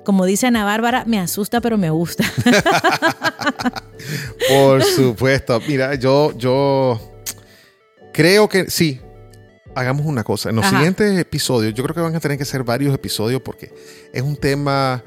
como 0.03 0.25
dice 0.25 0.47
Ana 0.47 0.65
Bárbara, 0.65 1.03
me 1.05 1.19
asusta, 1.19 1.61
pero 1.61 1.77
me 1.77 1.89
gusta. 1.89 2.23
Por 4.49 4.83
supuesto. 4.83 5.61
Mira, 5.67 5.95
yo, 5.95 6.35
yo 6.37 6.99
creo 8.13 8.49
que 8.49 8.69
sí. 8.69 8.99
Hagamos 9.73 10.05
una 10.05 10.23
cosa. 10.23 10.49
En 10.49 10.57
los 10.57 10.65
Ajá. 10.65 10.77
siguientes 10.77 11.17
episodios, 11.17 11.73
yo 11.73 11.83
creo 11.83 11.95
que 11.95 12.01
van 12.01 12.15
a 12.15 12.19
tener 12.19 12.37
que 12.37 12.43
ser 12.43 12.63
varios 12.63 12.93
episodios 12.93 13.41
porque 13.41 13.73
es 14.11 14.21
un 14.21 14.35
tema 14.35 15.01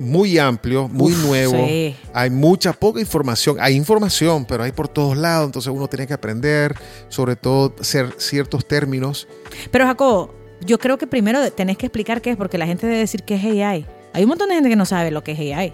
muy 0.00 0.38
amplio, 0.38 0.88
muy 0.88 1.12
Uf, 1.12 1.24
nuevo. 1.24 1.66
sí. 1.66 1.94
Hay 2.14 2.30
mucha, 2.30 2.72
poca 2.72 2.98
información. 3.00 3.58
Hay 3.60 3.74
información, 3.76 4.44
pero 4.46 4.64
hay 4.64 4.72
por 4.72 4.88
todos 4.88 5.16
lados. 5.16 5.46
Entonces 5.46 5.72
uno 5.72 5.86
tiene 5.88 6.06
que 6.06 6.14
aprender, 6.14 6.74
sobre 7.08 7.36
todo, 7.36 7.74
ser 7.80 8.14
ciertos 8.16 8.66
términos. 8.66 9.28
Pero 9.70 9.84
Jacob, 9.86 10.30
yo 10.64 10.78
creo 10.78 10.98
que 10.98 11.06
primero 11.06 11.48
tenés 11.52 11.76
que 11.76 11.86
explicar 11.86 12.20
qué 12.22 12.30
es, 12.30 12.36
porque 12.36 12.58
la 12.58 12.66
gente 12.66 12.86
debe 12.86 12.98
decir 12.98 13.22
qué 13.24 13.34
es 13.36 13.44
AI. 13.44 13.86
Hay 14.12 14.22
un 14.24 14.28
montón 14.30 14.48
de 14.48 14.54
gente 14.56 14.68
que 14.70 14.76
no 14.76 14.86
sabe 14.86 15.10
lo 15.10 15.22
que 15.22 15.32
es 15.32 15.38
AI. 15.38 15.72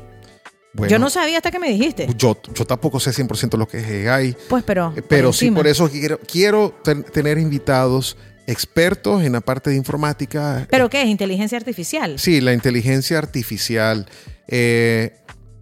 Bueno, 0.74 0.90
yo 0.90 0.98
no 0.98 1.08
sabía 1.08 1.38
hasta 1.38 1.50
que 1.50 1.58
me 1.58 1.70
dijiste. 1.70 2.06
yo, 2.18 2.36
yo 2.52 2.66
tampoco 2.66 3.00
sé 3.00 3.10
100% 3.10 3.56
lo 3.56 3.66
que 3.66 3.78
es 3.78 4.08
AI. 4.08 4.36
Pues, 4.48 4.62
pero. 4.62 4.92
Eh, 4.94 5.02
Pero 5.08 5.32
sí, 5.32 5.50
por 5.50 5.66
eso 5.66 5.88
quiero, 5.88 6.18
quiero 6.20 6.74
ten- 6.84 7.02
tener 7.04 7.38
invitados 7.38 8.16
expertos 8.46 9.22
en 9.24 9.32
la 9.32 9.40
parte 9.40 9.70
de 9.70 9.76
informática. 9.76 10.66
¿Pero 10.70 10.88
qué 10.88 11.02
es? 11.02 11.08
Inteligencia 11.08 11.58
artificial. 11.58 12.18
Sí, 12.18 12.40
la 12.40 12.52
inteligencia 12.52 13.18
artificial. 13.18 14.06
eh, 14.48 15.16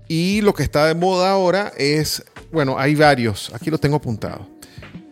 y 0.06 0.42
lo 0.42 0.52
que 0.52 0.62
está 0.62 0.86
de 0.86 0.94
moda 0.94 1.30
ahora 1.30 1.72
es, 1.78 2.22
bueno, 2.52 2.78
hay 2.78 2.94
varios, 2.94 3.50
aquí 3.54 3.70
lo 3.70 3.78
tengo 3.78 3.96
apuntado. 3.96 4.46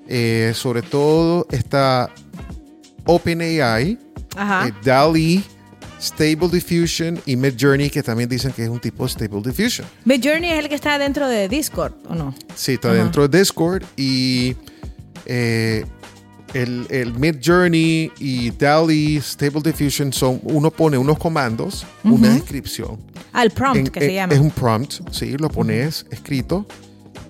Eh, 0.06 0.52
sobre 0.54 0.82
todo 0.82 1.46
está 1.50 2.10
OpenAI, 3.06 3.98
eh, 4.36 4.72
DALI, 4.84 5.42
Stable 6.00 6.48
Diffusion 6.48 7.20
y 7.24 7.36
Midjourney, 7.36 7.88
que 7.88 8.02
también 8.02 8.28
dicen 8.28 8.52
que 8.52 8.64
es 8.64 8.68
un 8.68 8.80
tipo 8.80 9.04
de 9.04 9.10
Stable 9.10 9.40
Diffusion. 9.42 9.86
Midjourney 10.04 10.50
es 10.50 10.58
el 10.58 10.68
que 10.68 10.74
está 10.74 10.98
dentro 10.98 11.28
de 11.28 11.48
Discord, 11.48 11.94
¿o 12.08 12.14
no? 12.14 12.34
Sí, 12.54 12.72
está 12.74 12.88
Ajá. 12.90 12.98
dentro 12.98 13.26
de 13.28 13.38
Discord 13.38 13.84
y 13.96 14.56
eh, 15.26 15.84
el, 16.54 16.86
el 16.90 17.14
Mid 17.14 17.36
Journey 17.44 18.10
y 18.18 18.50
DALI 18.50 19.18
Stable 19.20 19.62
Diffusion 19.62 20.12
son, 20.12 20.40
uno 20.42 20.70
pone 20.70 20.98
unos 20.98 21.18
comandos, 21.18 21.86
una 22.04 22.30
descripción. 22.34 22.98
Al 23.32 23.50
prompt, 23.50 23.78
En- 23.78 23.86
que 23.88 24.00
en- 24.00 24.06
se 24.06 24.14
llama. 24.14 24.34
Es 24.34 24.40
un 24.40 24.50
prompt, 24.50 24.94
sí, 25.10 25.36
lo 25.38 25.48
pones 25.48 26.06
escrito. 26.10 26.66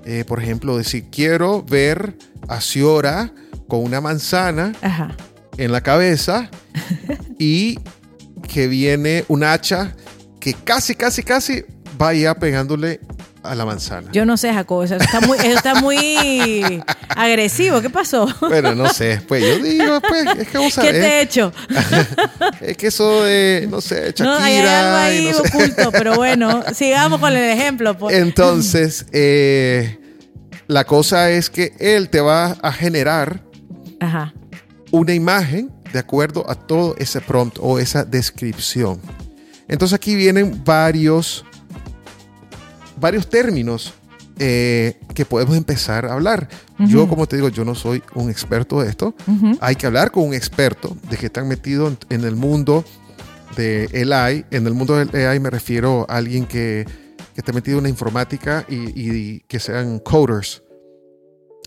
Eh, 0.05 0.25
por 0.27 0.43
ejemplo, 0.43 0.77
decir, 0.77 1.05
quiero 1.13 1.63
ver 1.63 2.17
a 2.49 2.61
Ciora 2.61 3.33
con 3.69 3.85
una 3.85 4.01
manzana 4.01 4.73
Ajá. 4.83 5.17
en 5.59 5.71
la 5.71 5.81
cabeza 5.81 6.51
y 7.39 7.79
que 8.49 8.67
viene 8.67 9.25
un 9.29 9.45
hacha 9.45 9.95
que 10.41 10.55
casi, 10.55 10.97
casi, 10.97 11.23
casi 11.23 11.63
vaya 11.97 12.35
pegándole 12.35 12.99
a 13.43 13.55
la 13.55 13.65
manzana. 13.65 14.09
Yo 14.13 14.25
no 14.25 14.37
sé, 14.37 14.53
Jacob, 14.53 14.83
eso 14.85 14.97
está 14.97 15.21
muy, 15.21 15.37
eso 15.39 15.57
está 15.57 15.75
muy 15.77 16.83
agresivo. 17.09 17.81
¿Qué 17.81 17.91
pasó? 17.91 18.29
Bueno, 18.41 18.75
no 18.75 18.89
sé, 18.93 19.21
pues 19.27 19.43
yo 19.43 19.59
digo, 19.63 20.01
pues, 20.01 20.27
es 20.39 20.49
que 20.49 20.59
vamos 20.59 20.79
a 20.79 20.83
¿Qué 20.83 20.91
te 20.93 20.97
he 20.99 21.01
ver. 21.01 21.23
hecho? 21.23 21.53
Es 22.61 22.77
que 22.77 22.87
eso 22.89 23.25
de, 23.25 23.67
no 23.71 23.81
sé, 23.81 24.15
No, 24.21 24.35
hay 24.35 24.57
algo 24.59 24.69
Shakira. 24.69 25.05
ahí 25.05 25.31
no 25.33 25.45
sé. 25.45 25.49
oculto, 25.57 25.93
pero 25.93 26.15
bueno, 26.17 26.63
sigamos 26.75 27.19
con 27.21 27.33
el 27.33 27.51
ejemplo. 27.59 27.97
pues. 27.99 28.17
Entonces, 28.17 29.07
eh, 29.13 29.99
la 30.69 30.85
cosa 30.85 31.31
es 31.31 31.51
que 31.51 31.73
él 31.81 32.09
te 32.09 32.21
va 32.21 32.57
a 32.63 32.73
generar 32.73 33.43
Ajá. 34.01 34.33
una 34.93 35.13
imagen 35.15 35.71
de 35.93 35.99
acuerdo 35.99 36.49
a 36.49 36.55
todo 36.55 36.95
ese 36.99 37.21
prompt 37.21 37.59
o 37.61 37.79
esa 37.79 38.05
descripción. 38.05 39.01
Entonces 39.69 39.95
aquí 39.95 40.15
vienen 40.15 40.63
varios, 40.65 41.45
varios 43.03 43.29
términos 43.29 43.93
eh, 44.39 44.99
que 45.15 45.27
podemos 45.27 45.55
empezar 45.57 46.07
a 46.07 46.15
hablar. 46.15 46.49
Yo, 46.79 47.07
como 47.07 47.27
te 47.29 47.37
digo, 47.37 47.51
yo 47.51 47.65
no 47.67 47.75
soy 47.75 48.03
un 48.15 48.31
experto 48.31 48.81
de 48.81 48.89
esto. 48.89 49.15
Ujú. 49.27 49.59
Hay 49.61 49.77
que 49.77 49.87
hablar 49.87 50.11
con 50.11 50.25
un 50.29 50.33
experto 50.35 50.97
de 51.11 51.19
que 51.19 51.27
están 51.27 51.47
metido 51.47 51.87
en, 51.89 51.99
en 52.09 52.25
el 52.25 52.35
mundo 52.35 52.83
del 53.57 54.13
AI. 54.13 54.47
En 54.51 54.67
el 54.67 54.73
mundo 54.73 54.97
del 54.97 55.15
AI 55.29 55.39
me 55.39 55.51
refiero 55.51 56.07
a 56.09 56.17
alguien 56.17 56.47
que, 56.47 56.87
que 57.35 57.41
esté 57.43 57.53
metido 57.53 57.77
en 57.79 57.85
la 57.85 57.91
informática 57.91 58.65
y, 58.69 58.77
y 58.99 59.41
que 59.41 59.61
sean 59.61 59.99
coders. 59.99 60.63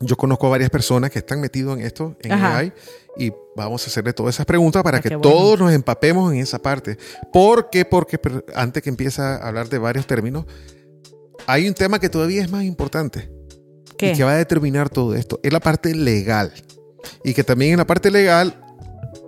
Yo 0.02 0.18
conozco 0.18 0.48
a 0.48 0.50
varias 0.50 0.70
personas 0.70 1.10
que 1.12 1.20
están 1.20 1.40
metidos 1.40 1.78
en 1.78 1.86
esto, 1.86 2.18
en 2.22 2.34
Ajá. 2.34 2.58
AI, 2.58 2.74
y 3.18 3.32
vamos 3.56 3.82
a 3.84 3.88
hacerle 3.88 4.12
todas 4.12 4.36
esas 4.36 4.46
preguntas 4.46 4.84
para 4.84 4.98
Ah, 4.98 5.02
que 5.02 5.08
bueno. 5.16 5.22
todos 5.22 5.58
nos 5.60 5.72
empapemos 5.72 6.34
en 6.34 6.40
esa 6.40 6.60
parte. 6.60 6.98
¿Por 7.32 7.70
qué? 7.70 7.86
Porque 7.86 8.18
pero 8.18 8.44
antes 8.56 8.84
que 8.84 8.90
empiece 8.90 9.22
a 9.22 9.36
hablar 9.38 9.70
de 9.70 9.78
varios 9.78 10.06
términos, 10.06 10.44
hay 11.48 11.68
un 11.68 11.74
tema 11.74 12.00
que 12.00 12.10
todavía 12.10 12.42
es 12.44 12.52
más 12.52 12.64
importante 12.64 13.30
¿Qué? 13.98 14.12
y 14.12 14.16
que 14.16 14.24
va 14.24 14.34
a 14.34 14.38
determinar 14.38 14.90
todo 14.90 15.16
esto. 15.16 15.40
Es 15.44 15.54
la 15.54 15.60
parte 15.60 15.94
legal. 15.94 16.54
Y 17.24 17.34
que 17.34 17.44
también 17.44 17.74
en 17.74 17.78
la 17.78 17.88
parte 17.88 18.12
legal 18.12 18.56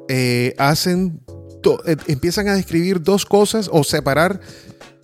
eh, 0.09 0.53
hacen, 0.57 1.21
eh, 1.85 1.95
empiezan 2.07 2.47
a 2.47 2.55
describir 2.55 3.01
dos 3.01 3.25
cosas 3.25 3.69
o 3.71 3.83
separar 3.83 4.39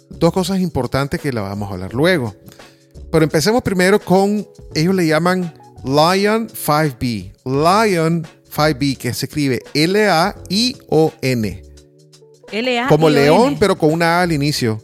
dos 0.09 0.31
cosas 0.31 0.59
importantes 0.59 1.19
que 1.19 1.31
la 1.31 1.41
vamos 1.41 1.69
a 1.69 1.73
hablar 1.73 1.93
luego. 1.93 2.35
Pero 3.11 3.23
empecemos 3.23 3.61
primero 3.61 3.99
con, 3.99 4.47
ellos 4.73 4.95
le 4.95 5.07
llaman 5.07 5.53
Lion 5.83 6.47
5B. 6.47 7.33
Lion 7.45 8.25
5B, 8.55 8.97
que 8.97 9.13
se 9.13 9.25
escribe 9.25 9.61
L-A-I-O-N. 9.73 11.63
L-A 12.51 12.87
Como 12.87 13.09
I 13.09 13.13
O 13.13 13.15
N. 13.15 13.21
león, 13.21 13.57
pero 13.59 13.77
con 13.77 13.91
una 13.91 14.19
A 14.19 14.21
al 14.23 14.31
inicio. 14.31 14.81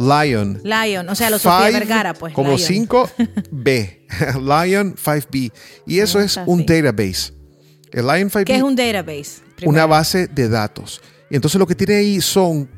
Lion. 0.00 0.60
Lion, 0.64 1.08
o 1.08 1.14
sea, 1.14 1.28
los 1.28 1.42
Sofía 1.42 1.70
Vergara, 1.70 2.14
pues. 2.14 2.32
Como 2.32 2.56
Lion. 2.56 2.88
5B. 2.88 3.98
Lion 4.66 4.94
5B. 4.96 5.52
Y 5.86 5.98
eso 6.00 6.20
es 6.20 6.38
un 6.46 6.64
5B. 6.64 6.82
database. 6.82 7.32
El 7.92 8.06
Lion 8.06 8.30
5B 8.30 8.44
¿Qué 8.44 8.56
es 8.56 8.62
un 8.62 8.74
database? 8.76 9.40
una 9.42 9.56
Primero. 9.56 9.88
base 9.88 10.26
de 10.28 10.48
datos. 10.48 11.02
Y 11.30 11.36
entonces 11.36 11.58
lo 11.58 11.66
que 11.66 11.74
tiene 11.74 11.96
ahí 11.96 12.20
son, 12.20 12.70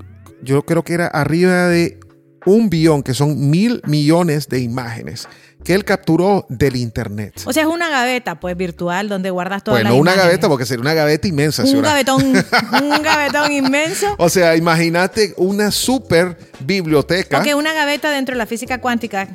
yo 0.43 0.64
creo 0.64 0.83
que 0.83 0.95
era 0.95 1.07
arriba 1.07 1.69
de 1.69 2.00
un 2.45 2.69
billón, 2.69 3.02
que 3.05 3.14
son 3.14 3.50
mil 3.50 3.81
millones 3.87 4.49
de 4.49 4.59
imágenes 4.59 5.29
que 5.64 5.75
él 5.75 5.85
capturó 5.85 6.47
del 6.49 6.76
internet. 6.76 7.40
O 7.45 7.52
sea, 7.52 7.62
es 7.62 7.69
una 7.69 7.88
gaveta, 7.88 8.40
pues, 8.40 8.57
virtual, 8.57 9.09
donde 9.09 9.31
guardas 9.31 9.62
todas 9.62 9.76
Bueno, 9.81 9.90
las 9.90 10.00
una 10.00 10.11
imágenes. 10.12 10.26
gaveta, 10.26 10.49
porque 10.49 10.66
sería 10.66 10.81
una 10.83 10.95
gaveta 10.95 11.28
inmensa. 11.28 11.62
Un 11.62 11.69
señora. 11.69 11.88
gavetón, 11.90 12.23
un 12.25 13.02
gavetón 13.02 13.52
inmenso. 13.52 14.14
O 14.19 14.28
sea, 14.28 14.57
imagínate 14.57 15.35
una 15.37 15.71
super 15.71 16.37
biblioteca. 16.61 17.40
Ok, 17.40 17.49
una 17.57 17.73
gaveta 17.73 18.11
dentro 18.11 18.35
de 18.35 18.38
la 18.38 18.47
física 18.47 18.81
cuántica. 18.81 19.28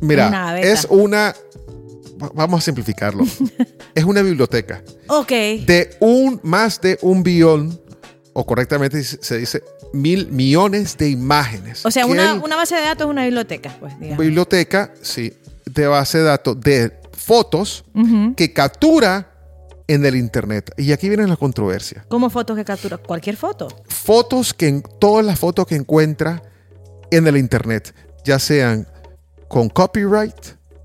Mira, 0.00 0.28
una 0.28 0.60
es 0.60 0.86
una. 0.90 1.34
va- 2.22 2.30
Vamos 2.34 2.58
a 2.60 2.64
simplificarlo. 2.64 3.24
es 3.94 4.04
una 4.04 4.22
biblioteca 4.22 4.82
Ok. 5.08 5.28
de 5.30 5.96
un 6.00 6.40
más 6.42 6.80
de 6.80 6.98
un 7.02 7.22
billón, 7.22 7.80
o 8.32 8.46
correctamente 8.46 9.02
se 9.02 9.38
dice 9.38 9.62
mil 9.92 10.28
millones 10.32 10.96
de 10.96 11.10
imágenes. 11.10 11.84
O 11.84 11.90
sea, 11.90 12.06
una, 12.06 12.32
él- 12.32 12.40
una 12.44 12.56
base 12.56 12.74
de 12.76 12.80
datos 12.82 13.06
es 13.06 13.10
una 13.10 13.24
biblioteca, 13.24 13.76
pues, 13.78 13.98
digamos. 14.00 14.24
biblioteca, 14.24 14.92
sí, 15.02 15.32
de 15.74 15.86
base 15.86 16.18
de 16.18 16.24
datos 16.24 16.60
de 16.60 16.92
fotos 17.12 17.84
que 18.36 18.52
captura 18.52 19.28
en 19.86 20.04
el 20.04 20.16
internet. 20.16 20.72
Y 20.76 20.92
aquí 20.92 21.08
viene 21.08 21.26
la 21.26 21.36
controversia. 21.36 22.04
¿Cómo 22.08 22.30
fotos 22.30 22.56
que 22.56 22.64
captura? 22.64 22.98
Cualquier 22.98 23.36
foto. 23.36 23.68
Fotos 23.88 24.54
que 24.54 24.68
en 24.68 24.82
todas 24.82 25.24
las 25.24 25.38
fotos 25.38 25.66
que 25.66 25.76
encuentra 25.76 26.42
en 27.10 27.26
el 27.26 27.36
internet, 27.36 27.94
ya 28.24 28.38
sean 28.38 28.86
con 29.48 29.68
copyright 29.68 30.34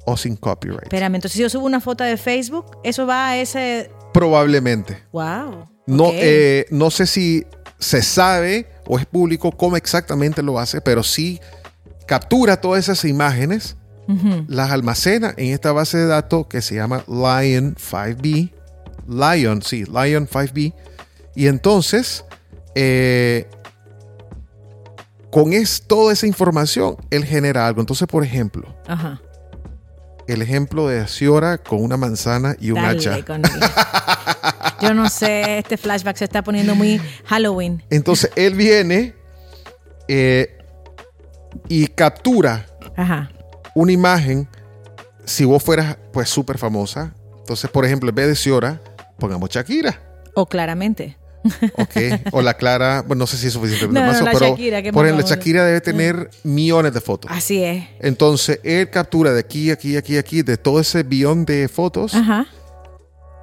o 0.05 0.17
sin 0.17 0.35
copyright. 0.35 0.83
Espérame, 0.83 1.15
entonces 1.15 1.33
si 1.33 1.41
yo 1.41 1.49
subo 1.49 1.65
una 1.65 1.79
foto 1.79 2.03
de 2.03 2.17
Facebook, 2.17 2.77
eso 2.83 3.05
va 3.05 3.29
a 3.29 3.37
ese. 3.37 3.91
Probablemente. 4.13 5.03
¡Wow! 5.11 5.69
No, 5.85 6.09
eh, 6.11 6.65
no 6.69 6.91
sé 6.91 7.07
si 7.07 7.45
se 7.79 8.01
sabe 8.01 8.67
o 8.85 8.97
es 8.99 9.05
público 9.05 9.51
cómo 9.51 9.77
exactamente 9.77 10.41
lo 10.41 10.59
hace, 10.59 10.81
pero 10.81 11.03
sí 11.03 11.39
captura 12.07 12.59
todas 12.59 12.83
esas 12.85 13.05
imágenes, 13.05 13.77
Las 14.47 14.71
almacena 14.71 15.33
en 15.37 15.53
esta 15.53 15.71
base 15.71 15.97
de 15.97 16.07
datos 16.07 16.47
que 16.47 16.61
se 16.61 16.75
llama 16.75 17.03
Lion 17.07 17.75
5B. 17.75 18.51
Lion, 19.07 19.61
sí, 19.61 19.85
Lion 19.85 20.27
5B. 20.27 20.73
Y 21.35 21.47
entonces, 21.47 22.25
eh, 22.75 23.47
con 25.29 25.53
es, 25.53 25.83
toda 25.85 26.13
esa 26.13 26.25
información, 26.25 26.97
él 27.09 27.25
genera 27.25 27.67
algo. 27.67 27.81
Entonces, 27.81 28.07
por 28.07 28.23
ejemplo, 28.23 28.75
Ajá. 28.87 29.21
el 30.27 30.41
ejemplo 30.41 30.87
de 30.87 31.07
Ciora 31.07 31.57
con 31.57 31.83
una 31.83 31.97
manzana 31.97 32.55
y 32.59 32.71
un 32.71 32.81
Dale 32.81 32.97
hacha. 32.99 33.25
con. 33.25 33.41
Yo 34.81 34.93
no 34.93 35.09
sé, 35.09 35.57
este 35.59 35.75
flashback 35.75 36.17
se 36.17 36.25
está 36.25 36.43
poniendo 36.43 36.75
muy 36.75 37.01
Halloween. 37.25 37.83
Entonces, 37.89 38.31
él 38.35 38.55
viene 38.55 39.15
eh, 40.07 40.57
y 41.67 41.87
captura 41.87 42.65
Ajá. 42.95 43.29
Una 43.81 43.91
imagen. 43.91 44.47
Si 45.25 45.45
vos 45.45 45.61
fueras, 45.63 45.97
pues, 46.13 46.29
súper 46.29 46.57
famosa. 46.57 47.13
Entonces, 47.39 47.69
por 47.69 47.85
ejemplo, 47.85 48.09
en 48.09 48.15
vez 48.15 48.27
de 48.27 48.35
Ciora, 48.35 48.81
pongamos 49.19 49.49
Shakira. 49.49 50.01
O 50.33 50.45
claramente. 50.45 51.17
Ok. 51.77 51.95
O 52.33 52.41
la 52.41 52.55
Clara, 52.55 53.03
bueno, 53.07 53.21
no 53.21 53.27
sé 53.27 53.37
si 53.37 53.47
es 53.47 53.53
suficiente. 53.53 53.87
No, 53.87 54.05
no, 54.05 54.11
la 54.21 54.31
pero 54.31 54.49
Shakira, 54.49 54.81
¿qué 54.81 54.91
por 54.91 55.05
ejemplo, 55.05 55.23
vamos 55.23 55.31
a- 55.31 55.35
Shakira 55.35 55.63
debe 55.65 55.79
tener 55.81 56.29
millones 56.43 56.93
de 56.93 56.99
fotos. 57.01 57.31
Así 57.33 57.63
es. 57.63 57.85
Entonces, 58.01 58.59
él 58.63 58.89
captura 58.89 59.31
de 59.31 59.39
aquí, 59.39 59.71
aquí, 59.71 59.95
aquí, 59.95 60.17
aquí, 60.17 60.41
de 60.41 60.57
todo 60.57 60.79
ese 60.81 61.03
billón 61.03 61.45
de 61.45 61.67
fotos. 61.69 62.15
Ajá. 62.15 62.47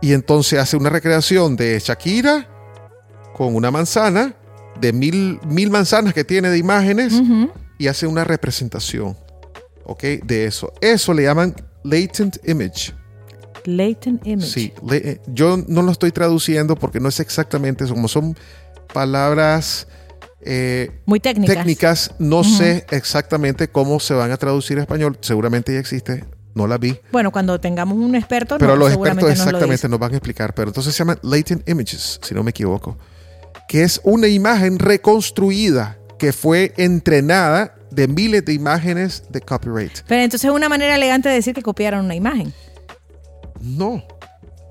Y 0.03 0.12
entonces 0.12 0.59
hace 0.59 0.76
una 0.76 0.91
recreación 0.91 1.57
de 1.57 1.79
Shakira 1.83 2.47
con 3.35 3.55
una 3.55 3.71
manzana, 3.71 4.35
de 4.79 4.93
mil, 4.93 5.38
mil 5.47 5.71
manzanas 5.71 6.12
que 6.12 6.25
tiene 6.25 6.50
de 6.50 6.59
imágenes, 6.59 7.14
Ujú. 7.14 7.50
y 7.79 7.87
hace 7.87 8.07
una 8.07 8.25
representación, 8.25 9.17
¿ok? 9.85 10.03
De 10.25 10.47
eso. 10.47 10.73
Eso 10.81 11.12
le 11.14 11.23
llaman 11.25 11.55
latent 11.83 12.37
image. 12.47 12.93
Latent 13.64 14.26
image. 14.26 14.47
Sí, 14.49 14.73
le- 14.88 14.97
eh, 15.11 15.21
yo 15.29 15.57
no 15.69 15.83
lo 15.83 15.91
estoy 15.93 16.12
traduciendo 16.12 16.76
porque 16.76 17.00
no 17.00 17.09
es 17.09 17.21
exactamente 17.21 17.85
eso. 17.85 17.95
Como 17.95 18.09
son 18.09 18.37
palabras 18.93 19.87
eh, 20.47 20.91
Muy 21.07 21.21
técnicas. 21.21 21.57
técnicas, 21.57 22.11
no 22.19 22.45
sé 22.45 22.85
exactamente 22.91 23.69
cómo 23.69 23.99
se 24.00 24.12
van 24.14 24.31
a 24.31 24.37
traducir 24.37 24.79
a 24.79 24.83
español. 24.83 25.17
Seguramente 25.23 25.73
ya 25.73 25.79
existe, 25.81 26.25
no 26.55 26.67
la 26.67 26.76
vi. 26.79 26.99
Bueno, 27.12 27.33
cuando 27.33 27.59
tengamos 27.59 27.97
un 27.97 28.14
experto, 28.14 28.59
Pero 28.59 28.73
no, 28.73 28.76
los 28.81 28.93
expertos 28.93 29.23
nos 29.23 29.31
exactamente 29.33 29.73
dice. 29.75 29.88
nos 29.88 29.99
van 29.99 30.12
a 30.12 30.17
explicar. 30.17 30.55
Pero 30.55 30.69
entonces 30.69 30.95
se 30.95 30.99
llaman 30.99 31.19
latent 31.23 31.67
images, 31.69 32.21
si 32.23 32.35
no 32.35 32.43
me 32.43 32.50
equivoco. 32.50 32.99
Que 33.69 33.83
es 33.83 34.00
una 34.05 34.29
imagen 34.29 34.79
reconstruida 34.79 35.99
que 36.19 36.33
fue 36.35 36.75
entrenada 36.76 37.75
de 37.95 38.09
miles 38.09 38.45
de 38.45 38.53
imágenes 38.53 39.25
de 39.31 39.41
copyright. 39.41 40.01
Pero 40.07 40.23
entonces 40.23 40.49
es 40.49 40.55
una 40.55 40.69
manera 40.69 40.95
elegante 40.97 41.29
de 41.29 41.37
decir 41.37 41.55
que 41.55 41.63
copiaron 41.63 42.05
una 42.05 42.15
imagen. 42.15 42.53
No. 43.61 44.05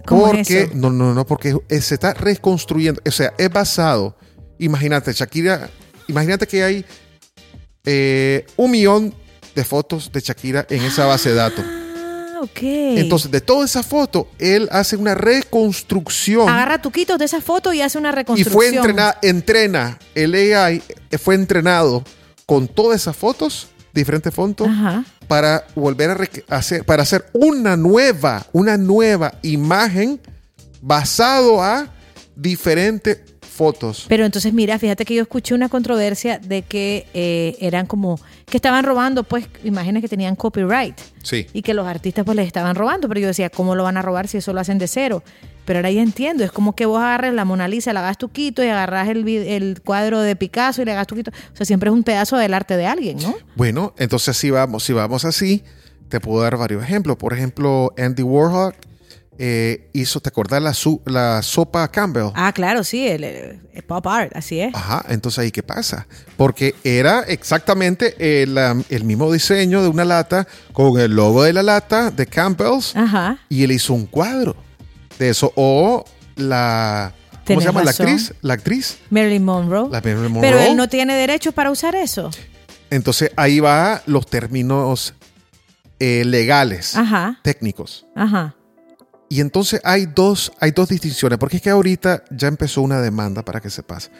¿Cómo 0.05 0.27
es 0.27 0.33
porque, 0.39 0.61
eso? 0.63 0.71
no, 0.75 0.89
no, 0.89 1.13
no, 1.13 1.25
porque 1.25 1.55
es- 1.69 1.85
se 1.85 1.93
está 1.95 2.13
reconstruyendo. 2.13 3.01
O 3.07 3.11
sea, 3.11 3.33
es 3.37 3.49
basado. 3.49 4.15
Imagínate, 4.59 5.13
Shakira. 5.13 5.69
Imagínate 6.07 6.45
que 6.47 6.63
hay 6.63 6.85
eh, 7.85 8.45
un 8.57 8.71
millón 8.71 9.13
de 9.55 9.63
fotos 9.63 10.11
de 10.11 10.19
Shakira 10.19 10.65
en 10.69 10.83
esa 10.83 11.05
base 11.05 11.29
de 11.29 11.35
datos. 11.35 11.63
Ah, 11.65 12.39
ok. 12.41 12.59
Entonces, 12.61 13.31
de 13.31 13.39
toda 13.41 13.65
esa 13.65 13.83
foto, 13.83 14.27
él 14.39 14.67
hace 14.71 14.95
una 14.97 15.15
reconstrucción. 15.15 16.49
Agarra 16.49 16.81
tuquitos 16.81 17.17
de 17.17 17.25
esa 17.25 17.39
foto 17.41 17.71
y 17.73 17.81
hace 17.81 17.97
una 17.97 18.09
y 18.09 18.15
reconstrucción. 18.15 18.53
fue 18.53 18.67
entrenada, 18.75 19.17
entrena, 19.21 19.99
el 20.15 20.33
AI 20.33 20.81
fue 21.21 21.35
entrenado 21.35 22.03
con 22.45 22.67
todas 22.67 23.01
esas 23.01 23.15
fotos, 23.15 23.67
diferentes 23.93 24.33
fotos, 24.33 24.67
Ajá. 24.67 25.03
para 25.27 25.65
volver 25.75 26.09
a 26.49 26.55
hacer, 26.57 26.83
para 26.85 27.03
hacer 27.03 27.25
una 27.33 27.77
nueva, 27.77 28.45
una 28.51 28.77
nueva 28.77 29.33
imagen 29.43 30.19
basado 30.81 31.61
a 31.61 31.87
diferentes 32.35 33.19
fotos. 33.41 34.05
Pero 34.09 34.25
entonces, 34.25 34.51
mira, 34.51 34.79
fíjate 34.79 35.05
que 35.05 35.13
yo 35.13 35.21
escuché 35.21 35.53
una 35.53 35.69
controversia 35.69 36.39
de 36.39 36.63
que 36.63 37.05
eh, 37.13 37.55
eran 37.59 37.85
como 37.85 38.19
que 38.47 38.57
estaban 38.57 38.83
robando, 38.83 39.23
pues, 39.23 39.45
imágenes 39.63 40.01
que 40.01 40.07
tenían 40.09 40.35
copyright 40.35 40.99
Sí. 41.21 41.45
y 41.53 41.61
que 41.61 41.75
los 41.75 41.85
artistas 41.87 42.25
pues 42.25 42.35
les 42.35 42.47
estaban 42.47 42.75
robando. 42.75 43.07
Pero 43.07 43.19
yo 43.19 43.27
decía, 43.27 43.49
¿cómo 43.51 43.75
lo 43.75 43.83
van 43.83 43.97
a 43.97 44.01
robar 44.01 44.27
si 44.27 44.37
eso 44.37 44.53
lo 44.53 44.59
hacen 44.59 44.79
de 44.79 44.87
cero? 44.87 45.23
Pero 45.65 45.79
ahora 45.79 45.91
ya 45.91 46.01
entiendo, 46.01 46.43
es 46.43 46.51
como 46.51 46.75
que 46.75 46.85
vos 46.85 46.99
agarres 46.99 47.33
la 47.33 47.45
Mona 47.45 47.67
Lisa, 47.67 47.93
la 47.93 48.01
hagas 48.01 48.17
tuquito 48.17 48.63
y 48.63 48.67
agarras 48.67 49.07
el, 49.07 49.27
el 49.27 49.81
cuadro 49.81 50.19
de 50.21 50.35
Picasso 50.35 50.81
y 50.81 50.85
le 50.85 50.91
hagas 50.91 51.07
tuquito. 51.07 51.31
O 51.53 51.55
sea, 51.55 51.65
siempre 51.65 51.89
es 51.89 51.93
un 51.93 52.03
pedazo 52.03 52.35
del 52.37 52.53
arte 52.53 52.75
de 52.77 52.85
alguien, 52.85 53.17
¿no? 53.19 53.33
Bueno, 53.55 53.93
entonces 53.97 54.35
si 54.35 54.49
vamos, 54.51 54.83
si 54.83 54.91
vamos 54.93 55.23
así, 55.25 55.63
te 56.09 56.19
puedo 56.19 56.43
dar 56.43 56.57
varios 56.57 56.83
ejemplos. 56.83 57.15
Por 57.17 57.33
ejemplo, 57.33 57.93
Andy 57.97 58.23
Warhol 58.23 58.75
eh, 59.39 59.89
hizo, 59.93 60.19
¿te 60.19 60.29
acordás 60.29 60.61
la, 60.61 60.73
su- 60.73 61.01
la 61.05 61.41
sopa 61.41 61.87
Campbell? 61.89 62.27
Ah, 62.35 62.51
claro, 62.53 62.83
sí, 62.83 63.07
el, 63.07 63.59
pop 63.87 64.05
art, 64.05 64.31
así 64.35 64.59
es. 64.59 64.75
Ajá, 64.75 65.03
entonces 65.09 65.39
ahí 65.39 65.51
qué 65.51 65.63
pasa. 65.63 66.05
Porque 66.37 66.75
era 66.83 67.21
exactamente 67.21 68.41
el, 68.41 68.57
el 68.89 69.03
mismo 69.05 69.31
diseño 69.31 69.81
de 69.81 69.87
una 69.87 70.05
lata 70.05 70.47
con 70.73 70.99
el 70.99 71.15
logo 71.15 71.43
de 71.43 71.53
la 71.53 71.63
lata 71.63 72.11
de 72.11 72.25
Campbell's 72.27 72.95
Ajá. 72.95 73.39
y 73.49 73.63
él 73.63 73.71
hizo 73.71 73.93
un 73.93 74.05
cuadro 74.05 74.55
de 75.19 75.29
eso. 75.29 75.51
O 75.55 76.03
la. 76.35 77.13
¿Cómo 77.31 77.43
Tenés 77.45 77.63
se 77.63 77.69
llama? 77.69 77.81
razón. 77.83 78.05
La 78.05 78.11
actriz. 78.13 78.33
La 78.41 78.53
actriz. 78.53 78.97
Marilyn 79.09 79.43
Monroe. 79.43 79.89
La 79.91 79.99
Marilyn 80.01 80.39
Pero 80.41 80.59
él 80.59 80.75
no 80.77 80.87
tiene 80.87 81.13
derechos 81.15 81.53
para 81.53 81.71
usar 81.71 81.95
eso. 81.95 82.29
Entonces 82.89 83.31
ahí 83.35 83.59
va 83.59 84.01
los 84.05 84.27
términos 84.27 85.13
eh, 85.99 86.23
legales, 86.25 86.95
Ajá, 86.95 87.39
técnicos. 87.43 88.05
ajá. 88.15 88.55
Y 89.29 89.41
entonces 89.41 89.81
hay 89.83 90.05
dos, 90.05 90.51
hay 90.59 90.71
dos 90.71 90.89
distinciones, 90.89 91.39
porque 91.39 91.57
es 91.57 91.63
que 91.63 91.71
ahorita 91.71 92.23
ya 92.29 92.47
empezó 92.47 92.81
una 92.83 93.01
demanda 93.01 93.43
para 93.43 93.59
que 93.61 93.69
sepas. 93.71 94.11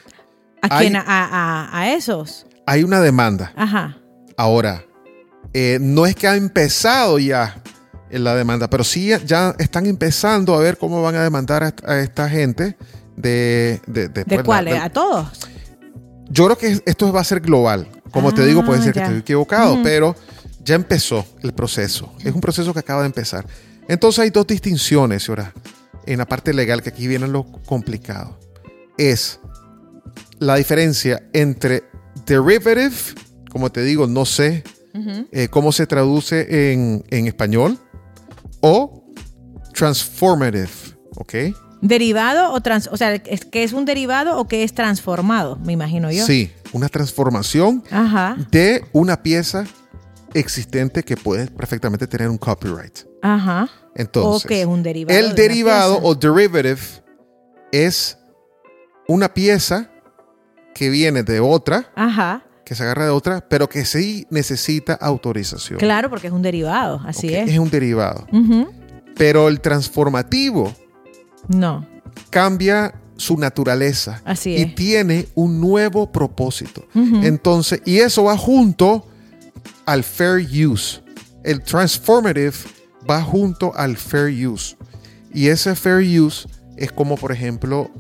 ¿A 0.62 0.78
Hay- 0.78 0.88
quién? 0.88 0.96
A, 0.96 1.04
a- 1.06 1.78
a 1.80 1.94
esos. 1.94 2.48
Hay 2.66 2.84
una 2.84 3.00
demanda. 3.00 3.54
Ajá. 3.56 3.98
Ahora, 4.38 4.84
eh, 5.54 5.78
no 5.80 6.06
es 6.08 6.16
que 6.16 6.28
ha 6.28 6.36
empezado 6.36 7.20
ya 7.20 7.62
en 8.14 8.24
la 8.24 8.36
demanda, 8.36 8.70
pero 8.70 8.84
sí 8.84 9.12
ya- 9.26 9.56
están 9.60 9.86
empezando 9.86 10.54
a 10.56 10.60
ver 10.60 10.78
cómo 10.78 11.02
van 11.02 11.16
a 11.16 11.24
demandar 11.24 11.64
a, 11.64 11.68
esta- 11.70 11.92
a 11.92 12.00
esta 12.00 12.30
gente 12.30 12.78
de... 13.18 13.82
¿De, 13.88 14.08
de, 14.08 14.10
¿De 14.10 14.26
pues, 14.26 14.38
la- 14.38 14.44
cuáles? 14.44 14.74
de- 14.76 14.80
¿A 14.80 14.90
todos? 14.92 15.28
yo 16.30 16.46
creo 16.46 16.58
que 16.58 16.82
esto 16.86 17.12
va 17.14 17.22
a 17.22 17.24
ser 17.24 17.42
global. 17.42 17.88
Como 18.12 18.34
te 18.34 18.46
digo, 18.46 18.64
puede 18.66 18.80
Ah, 18.80 18.84
ser 18.84 18.94
que 18.94 19.02
estoy 19.02 19.18
equivocado, 19.20 19.80
pero 19.84 20.16
ya 20.64 20.76
empezó 20.76 21.26
el 21.42 21.54
proceso. 21.54 22.14
Es 22.24 22.34
un 22.34 22.42
proceso 22.42 22.74
que 22.74 22.80
acaba 22.80 23.02
de 23.02 23.08
empezar. 23.08 23.46
Entonces 23.88 24.20
hay 24.20 24.30
dos 24.30 24.48
distinciones, 24.48 25.28
ahora, 25.30 25.54
en 26.06 26.18
la 26.20 26.26
parte 26.26 26.54
legal, 26.54 26.82
que 26.82 26.90
aquí 26.90 27.08
viene 27.08 27.28
lo 27.28 27.44
complicado. 27.66 28.40
Es 28.98 29.40
la 30.40 30.56
diferencia 30.56 31.22
entre 31.34 31.84
derivative, 32.26 32.92
como 33.52 33.72
te 33.72 33.82
digo, 33.84 34.08
no 34.08 34.26
sé 34.26 34.64
eh, 35.32 35.48
cómo 35.50 35.72
se 35.72 35.86
traduce 35.88 36.72
en, 36.74 37.04
en 37.10 37.28
español, 37.28 37.78
o 38.66 39.04
transformative, 39.74 40.70
¿ok? 41.18 41.34
¿Derivado 41.82 42.54
o 42.54 42.62
trans... 42.62 42.88
O 42.92 42.98
sea, 42.98 43.14
¿es 43.14 43.44
que 43.44 43.64
es 43.64 43.74
un 43.74 43.84
derivado 43.84 44.40
o 44.40 44.48
que 44.48 44.64
es 44.64 44.74
transformado? 44.74 45.58
Me 45.58 45.74
imagino 45.74 46.10
yo. 46.12 46.26
Sí, 46.26 46.50
una 46.72 46.88
transformación 46.88 47.84
Ajá, 47.92 48.38
de 48.52 48.86
una 48.94 49.22
pieza 49.22 49.66
existente 50.34 51.04
que 51.04 51.18
puede 51.18 51.48
perfectamente 51.48 52.08
tener 52.08 52.30
un 52.30 52.38
copyright. 52.38 53.00
ajá. 53.22 53.70
Entonces, 53.96 54.46
o 54.46 54.48
que 54.48 54.62
es 54.62 54.66
un 54.66 54.82
derivado. 54.82 55.20
de 55.20 55.24
el 55.28 55.36
derivado 55.36 56.00
o 56.02 56.16
derivative 56.16 56.78
es 57.72 58.18
una 59.08 59.32
pieza 59.32 59.92
que 60.74 60.90
viene 60.90 61.22
de 61.22 61.40
otra, 61.40 61.92
Ajá. 61.96 62.44
Que 62.66 62.76
se 62.76 62.84
agarra 62.84 63.06
de 63.06 63.12
otra, 63.12 63.42
pero 63.48 63.68
que 63.68 63.86
sí 63.86 64.26
necesita 64.30 64.94
autorización. 64.94 65.80
Claro, 65.80 66.10
porque 66.10 66.28
es 66.28 66.34
un 66.34 66.42
derivado. 66.42 67.02
Así 67.06 67.34
es. 67.34 67.50
Es 67.50 67.60
un 67.60 67.70
derivado. 67.70 68.26
Pero 69.16 69.48
el 69.48 69.60
transformativo 69.62 70.74
No, 71.48 71.86
cambia 72.30 72.96
su 73.16 73.38
naturaleza 73.38 74.22
Así 74.26 74.52
y 74.52 74.62
es. 74.64 74.76
tiene 74.76 75.28
un 75.36 75.62
nuevo 75.62 76.12
propósito. 76.12 76.86
Entonces, 76.96 77.82
y 77.86 77.98
eso 78.00 78.24
va 78.24 78.38
junto 78.38 79.08
al 79.86 80.04
fair 80.04 80.46
use. 80.68 81.02
El 81.44 81.62
transformative 81.62 82.54
va 83.10 83.22
junto 83.22 83.76
al 83.76 83.98
fair 83.98 84.48
use. 84.48 84.76
Y 85.34 85.48
ese 85.48 85.76
fair 85.76 86.02
use 86.20 86.48
es 86.78 86.92
como, 86.92 87.18
por 87.18 87.32
ejemplo, 87.32 87.92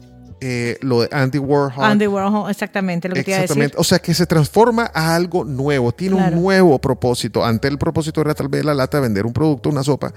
eh, 0.45 0.77
lo 0.81 1.01
de 1.01 1.09
Andy 1.11 1.37
Warhol. 1.39 1.83
Andy 1.85 2.05
Warhol, 2.07 2.49
exactamente 2.51 3.07
lo 3.07 3.15
que 3.15 3.23
te 3.23 3.31
iba 3.31 3.37
a 3.37 3.41
decir. 3.41 3.51
Exactamente. 3.63 3.77
O 3.79 3.83
sea, 3.83 3.99
que 3.99 4.13
se 4.13 4.25
transforma 4.25 4.91
a 4.93 5.15
algo 5.15 5.45
nuevo, 5.45 5.91
tiene 5.93 6.17
Claro. 6.17 6.35
un 6.35 6.43
nuevo 6.43 6.79
propósito. 6.79 7.45
Ante 7.45 7.67
el 7.69 7.77
propósito 7.77 8.19
era 8.21 8.33
tal 8.33 8.49
vez 8.49 8.65
la 8.65 8.73
lata 8.73 8.99
vender 8.99 9.25
un 9.25 9.31
producto, 9.33 9.69
una 9.69 9.83
sopa 9.83 10.13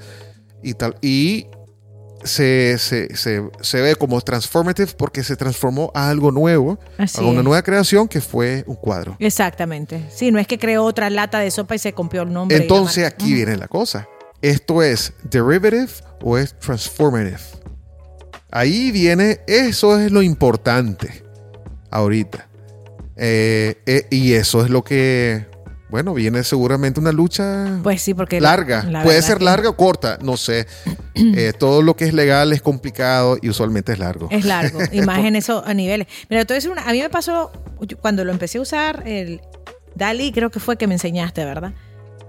y 0.63 0.75
tal. 0.75 0.97
Y 1.01 1.47
se, 2.25 2.77
se, 2.79 3.15
se, 3.17 3.43
se 3.61 3.81
ve 3.81 3.95
como 3.95 4.21
transformative 4.21 4.93
porque 4.99 5.23
se 5.23 5.37
transformó 5.37 5.93
a 5.95 6.09
algo 6.09 6.33
nuevo, 6.33 6.79
Así 6.99 7.21
a 7.21 7.25
una 7.25 7.39
es. 7.39 7.45
nueva 7.45 7.63
creación 7.63 8.09
que 8.09 8.21
fue 8.21 8.65
un 8.67 8.75
cuadro. 8.75 9.17
Exactamente. 9.21 10.05
Sí, 10.11 10.33
no 10.33 10.41
es 10.41 10.47
que 10.49 10.59
creó 10.59 10.83
otra 10.85 11.09
lata 11.09 11.39
de 11.39 11.51
sopa 11.53 11.77
y 11.77 11.79
se 11.79 11.93
copió 11.93 12.23
el 12.23 12.33
nombre. 12.33 12.57
Entonces 12.57 13.05
aquí 13.07 13.33
viene 13.33 13.57
la 13.57 13.69
cosa. 13.69 14.09
¿Esto 14.43 14.83
es 14.83 15.13
derivative 15.31 15.89
o 16.23 16.37
es 16.37 16.59
transformative? 16.59 17.39
Ahí 18.57 18.91
viene, 18.91 19.41
eso 19.47 19.99
es 20.01 20.11
lo 20.11 20.23
importante 20.23 21.23
ahorita. 21.91 22.49
Eh, 23.17 23.77
eh, 23.87 24.07
y 24.11 24.33
eso 24.33 24.65
es 24.65 24.71
lo 24.71 24.83
que, 24.83 25.47
bueno, 25.91 26.15
viene 26.15 26.43
seguramente 26.43 26.99
una 27.01 27.13
lucha 27.13 27.81
Pues 27.83 28.01
sí, 28.01 28.15
porque 28.15 28.41
la- 28.41 28.51
larga. 28.51 28.83
la 28.85 29.03
Puede 29.03 29.21
ser 29.21 29.39
que 29.39 29.45
larga 29.45 29.69
o 29.71 29.77
corta, 29.77 30.19
no 30.23 30.37
sé. 30.37 30.67
Eh, 31.15 31.53
todo 31.59 31.81
lo 31.81 31.97
que 31.97 32.05
es 32.05 32.13
legal 32.15 32.53
es 32.53 32.61
complicado 32.61 33.39
y 33.41 33.49
usualmente 33.49 33.93
es 33.93 33.99
largo. 33.99 34.29
Es 34.31 34.45
largo, 34.45 34.81
y 34.93 35.01
más 35.01 35.19
en 35.25 35.35
eso 35.37 35.63
a 35.67 35.73
niveles. 35.73 36.07
Mira, 36.29 36.45
voy 36.45 36.53
a 36.53 36.55
decir 36.57 36.71
una- 36.71 36.83
a 36.89 36.93
mí 36.93 37.01
me 37.01 37.09
pasó 37.11 37.51
cuando 38.03 38.23
lo 38.25 38.33
empecé 38.33 38.59
a 38.59 38.61
usar, 38.63 39.03
el 39.07 39.41
Dali 39.95 40.31
creo 40.33 40.51
que 40.51 40.61
fue 40.61 40.77
que 40.77 40.87
me 40.87 40.95
enseñaste, 40.95 41.45
¿verdad? 41.47 41.73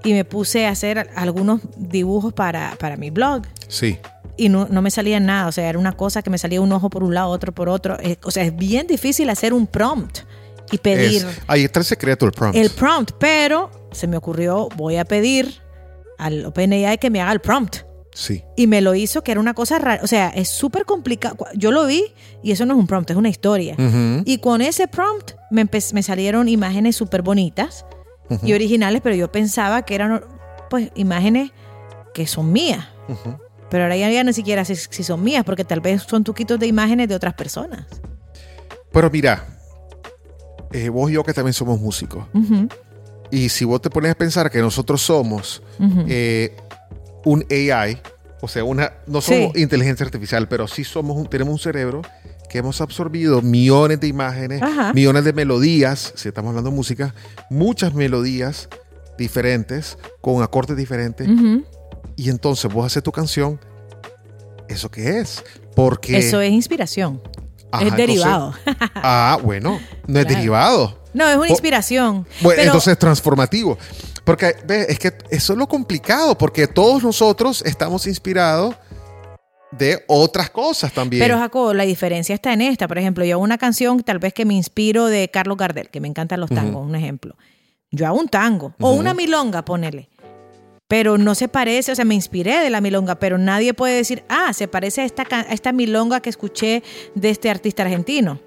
Y 0.06 0.14
me 0.14 0.24
puse 0.24 0.68
a 0.68 0.70
hacer 0.72 1.10
algunos 1.16 1.60
dibujos 1.78 2.32
para, 2.34 2.76
para 2.80 2.96
mi 2.98 3.10
blog. 3.10 3.42
Sí. 3.68 3.98
Y 4.38 4.50
no, 4.50 4.68
no 4.70 4.82
me 4.82 4.92
salía 4.92 5.20
nada, 5.20 5.48
o 5.48 5.52
sea, 5.52 5.68
era 5.70 5.80
una 5.80 5.94
cosa 5.94 6.22
que 6.22 6.30
me 6.30 6.38
salía 6.38 6.62
un 6.62 6.72
ojo 6.72 6.90
por 6.90 7.04
un 7.04 7.14
lado, 7.14 7.30
otro 7.30 7.52
por 7.54 7.70
otro. 7.70 7.98
Eh, 8.00 8.18
o 8.24 8.32
sea, 8.32 8.44
es 8.44 8.56
bien 8.56 8.86
difícil 8.88 9.30
hacer 9.30 9.54
un 9.54 9.66
prompt 9.68 10.20
y 10.72 10.78
pedir 10.78 11.26
Es- 11.26 11.42
ahí 11.48 11.64
está 11.64 11.80
el 11.80 11.86
secreto 11.86 12.26
del 12.26 12.34
prompt. 12.34 12.56
el 12.58 12.70
prompt, 12.70 13.12
pero 13.20 13.72
se 13.92 14.06
me 14.08 14.16
ocurrió, 14.18 14.70
voy 14.76 14.98
a 14.98 15.06
pedir 15.06 15.60
al 16.20 16.46
OpenAI 16.46 16.98
que 17.00 17.10
me 17.10 17.22
haga 17.22 17.32
el 17.32 17.40
prompt. 17.42 17.78
Sí. 18.14 18.44
Y 18.56 18.66
me 18.66 18.82
lo 18.82 18.96
hizo, 18.96 19.24
que 19.24 19.32
era 19.32 19.40
una 19.40 19.54
cosa 19.54 19.78
rara. 19.78 20.02
O 20.04 20.08
sea, 20.08 20.30
es 20.30 20.50
súper 20.50 20.86
complicado. 20.86 21.38
Yo 21.54 21.72
lo 21.72 21.86
vi 21.86 22.04
y 22.42 22.52
eso 22.52 22.66
no 22.66 22.74
es 22.74 22.80
un 22.80 22.88
prompt, 22.88 23.12
es 23.12 23.16
una 23.16 23.30
historia. 23.30 23.76
Ujú. 23.78 24.24
Y 24.26 24.40
con 24.40 24.62
ese 24.62 24.88
prompt 24.88 25.34
me, 25.52 25.68
me 25.94 26.02
salieron 26.04 26.50
imágenes 26.50 26.96
súper 26.96 27.22
bonitas 27.22 27.86
y 28.44 28.54
originales, 28.54 29.02
pero 29.04 29.16
yo 29.16 29.32
pensaba 29.32 29.84
que 29.84 29.94
eran 29.96 30.22
pues 30.70 30.90
imágenes 30.96 31.52
que 32.14 32.26
son 32.28 32.52
mías. 32.52 32.86
Ujú. 33.08 33.38
Pero 33.70 33.84
ahora 33.84 33.98
ya, 33.98 34.10
ya 34.10 34.24
ni 34.24 34.34
siquiera 34.34 34.64
sé 34.66 34.76
si 34.76 35.04
son 35.04 35.24
mías, 35.24 35.44
porque 35.44 35.66
tal 35.66 35.82
vez 35.82 36.04
son 36.04 36.24
tuquitos 36.24 36.60
de 36.60 36.68
imágenes 36.68 37.08
de 37.10 37.16
otras 37.16 37.34
personas. 37.34 37.86
Pero 38.92 39.10
mira, 39.12 39.46
eh, 40.72 40.90
vos 40.90 41.10
y 41.10 41.14
yo 41.14 41.24
que 41.24 41.34
también 41.34 41.54
somos 41.54 41.80
músicos. 41.80 42.26
Y 43.30 43.50
si 43.50 43.66
vos 43.66 43.82
te 43.82 43.90
pones 43.90 44.12
a 44.12 44.16
pensar 44.16 44.50
que 44.50 44.60
nosotros 44.60 45.02
somos 45.02 45.62
eh, 46.08 46.56
un 47.26 47.46
AI, 47.52 48.00
o 48.42 48.48
sea, 48.48 48.64
una, 48.64 48.94
no 49.06 49.20
somos 49.22 49.52
Sí. 49.54 49.62
inteligencia 49.62 50.06
artificial, 50.06 50.48
pero 50.48 50.68
sí 50.68 50.84
somos 50.84 51.18
un- 51.18 51.28
tenemos 51.28 51.52
un 51.52 51.60
cerebro 51.60 52.02
que 52.50 52.60
hemos 52.60 52.80
absorbido 52.80 53.42
millones 53.42 54.00
de 54.00 54.08
imágenes, 54.08 54.62
Ajá. 54.62 54.94
millones 54.94 55.26
de 55.26 55.34
melodías, 55.34 56.14
si 56.16 56.30
estamos 56.30 56.50
hablando 56.52 56.70
de 56.70 56.76
música, 56.78 57.14
muchas 57.50 57.94
melodías 57.94 58.70
diferentes, 59.18 59.98
con 60.22 60.42
acordes 60.42 60.78
diferentes. 60.78 61.28
Y 62.18 62.30
entonces 62.30 62.72
vos 62.72 62.86
haces 62.86 63.02
tu 63.02 63.12
canción, 63.14 63.58
¿eso 64.68 64.92
qué 64.92 65.20
es? 65.20 65.44
Porque... 65.76 66.18
Eso 66.18 66.42
es 66.42 66.52
inspiración. 66.52 67.22
Ajá, 67.72 67.86
es 67.86 67.92
entonces- 67.92 68.08
derivado. 68.08 68.54
ah, 68.96 69.38
bueno, 69.42 69.80
no 70.08 70.20
es 70.20 70.26
Claro. 70.26 70.38
derivado. 70.38 71.04
no, 71.14 71.30
es 71.30 71.38
una 71.38 71.50
inspiración. 71.50 72.26
Bueno, 72.42 72.58
pero, 72.58 72.62
entonces 72.64 72.94
es 72.94 73.00
transformativo. 73.00 73.78
Porque 74.24 74.56
ve, 74.66 74.86
es 74.90 75.00
que 75.00 75.14
eso 75.30 75.54
es 75.54 75.60
lo 75.60 75.68
complicado, 75.68 76.38
porque 76.38 76.68
todos 76.68 77.02
nosotros 77.04 77.62
estamos 77.66 78.06
inspirados 78.08 78.76
de 79.72 80.04
otras 80.08 80.50
cosas 80.50 80.92
también. 80.94 81.22
Pero 81.22 81.38
Jacobo, 81.38 81.74
la 81.74 81.84
diferencia 81.86 82.34
está 82.36 82.52
en 82.54 82.62
esta. 82.62 82.88
Por 82.88 82.98
ejemplo, 82.98 83.24
yo 83.24 83.36
hago 83.36 83.44
una 83.44 83.58
canción 83.58 84.02
tal 84.04 84.20
vez 84.20 84.34
que 84.34 84.44
me 84.46 84.54
inspiro 84.54 85.06
de 85.06 85.30
Carlos 85.30 85.58
Gardel, 85.58 85.90
que 85.90 86.00
me 86.02 86.08
encantan 86.08 86.40
los 86.40 86.50
tangos, 86.50 86.86
un 86.86 86.96
ejemplo. 86.96 87.36
Yo 87.92 88.06
hago 88.06 88.18
un 88.20 88.28
tango 88.28 88.74
o 88.80 88.92
una 88.92 89.14
milonga, 89.14 89.64
ponele. 89.64 90.10
Pero 90.88 91.18
no 91.18 91.36
se 91.36 91.48
parece, 91.50 91.92
o 91.92 91.96
sea, 91.96 92.06
me 92.06 92.16
inspiré 92.16 92.60
de 92.60 92.70
la 92.70 92.80
milonga, 92.80 93.16
pero 93.16 93.38
nadie 93.38 93.74
puede 93.74 93.96
decir, 93.96 94.24
ah, 94.30 94.54
se 94.54 94.68
parece 94.68 95.02
a 95.02 95.06
esta, 95.06 95.24
a 95.30 95.54
esta 95.54 95.74
milonga 95.74 96.22
que 96.22 96.30
escuché 96.30 96.82
de 97.14 97.30
este 97.30 97.50
artista 97.50 97.84
argentino. 97.84 98.40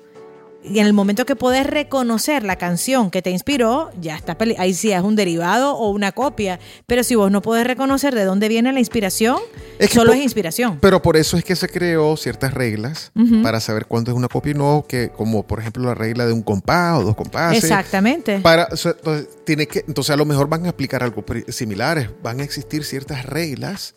Y 0.62 0.78
en 0.78 0.86
el 0.86 0.92
momento 0.92 1.24
que 1.24 1.36
puedes 1.36 1.66
reconocer 1.66 2.44
la 2.44 2.56
canción 2.56 3.10
que 3.10 3.22
te 3.22 3.30
inspiró, 3.30 3.90
ya 4.00 4.16
está, 4.16 4.36
ahí 4.58 4.74
sí 4.74 4.92
es 4.92 5.00
un 5.00 5.16
derivado 5.16 5.74
o 5.74 5.90
una 5.90 6.12
copia. 6.12 6.60
Pero 6.86 7.02
si 7.02 7.14
vos 7.14 7.30
no 7.30 7.40
puedes 7.40 7.66
reconocer 7.66 8.14
de 8.14 8.24
dónde 8.24 8.48
viene 8.48 8.70
la 8.72 8.78
inspiración, 8.78 9.38
Es 9.78 9.88
que 9.88 9.94
solo 9.94 10.12
es 10.12 10.20
inspiración. 10.20 10.78
Pero 10.80 11.00
por 11.00 11.16
eso 11.16 11.38
es 11.38 11.44
que 11.44 11.56
se 11.56 11.68
creó 11.68 12.16
ciertas 12.16 12.52
reglas 12.52 13.10
para 13.42 13.60
saber 13.60 13.86
cuándo 13.86 14.10
es 14.10 14.16
una 14.16 14.28
copia 14.28 14.52
y 14.52 14.54
no, 14.54 14.84
que 14.86 15.08
como 15.08 15.46
por 15.46 15.60
ejemplo 15.60 15.84
la 15.84 15.94
regla 15.94 16.26
de 16.26 16.34
un 16.34 16.42
compás 16.42 16.98
o 16.98 17.04
dos 17.04 17.16
compases. 17.16 17.64
Exactamente. 17.64 18.40
Para, 18.40 18.68
o 18.70 18.76
sea, 18.76 18.92
entonces, 18.92 19.28
tiene 19.44 19.66
que, 19.66 19.82
entonces 19.88 20.12
a 20.12 20.16
lo 20.16 20.26
mejor 20.26 20.48
van 20.48 20.66
a 20.66 20.70
aplicar 20.70 21.02
algo 21.02 21.24
similares, 21.48 22.10
van 22.22 22.40
a 22.40 22.44
existir 22.44 22.84
ciertas 22.84 23.24
reglas 23.24 23.94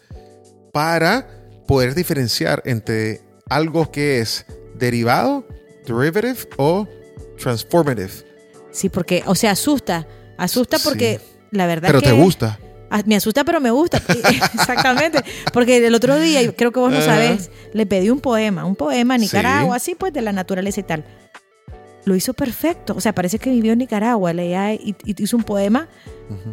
para 0.71 1.27
poder 1.67 1.93
diferenciar 1.93 2.61
entre 2.65 3.21
algo 3.49 3.91
que 3.91 4.19
es 4.19 4.45
derivado, 4.75 5.45
derivative 5.85 6.37
o 6.57 6.87
transformative. 7.37 8.11
Sí, 8.71 8.89
porque, 8.89 9.23
o 9.25 9.35
sea, 9.35 9.51
asusta. 9.51 10.07
Asusta 10.37 10.77
Sí. 10.79 10.83
porque 10.87 11.19
la 11.51 11.67
verdad 11.67 11.89
Pero 11.89 12.01
que... 12.01 12.07
te 12.07 12.13
gusta. 12.13 12.59
Ah, 12.89 13.01
Me 13.05 13.15
asusta, 13.15 13.43
pero 13.43 13.59
me 13.59 13.71
gusta. 13.71 14.01
Exactamente. 14.53 15.19
Porque 15.51 15.85
el 15.85 15.95
otro 15.95 16.19
día, 16.19 16.51
creo 16.55 16.71
que 16.71 16.79
vos 16.79 16.91
no 16.91 17.01
sabés, 17.01 17.49
le 17.73 17.85
pedí 17.85 18.09
un 18.09 18.19
poema, 18.19 18.65
un 18.65 18.75
poema 18.75 19.15
a 19.15 19.17
Sí. 19.19 19.25
Nicaragua, 19.25 19.75
así 19.75 19.95
pues 19.95 20.13
de 20.13 20.21
la 20.21 20.31
naturaleza 20.31 20.79
y 20.79 20.83
tal. 20.83 21.03
Lo 22.05 22.15
hizo 22.15 22.33
perfecto. 22.33 22.93
O 22.95 23.01
sea, 23.01 23.15
parece 23.15 23.39
que 23.39 23.49
vivió 23.49 23.71
en 23.71 23.79
Nicaragua, 23.79 24.33
leía 24.33 24.73
y, 24.73 24.95
y 25.05 25.23
hizo 25.23 25.37
un 25.37 25.43
poema 25.43 25.87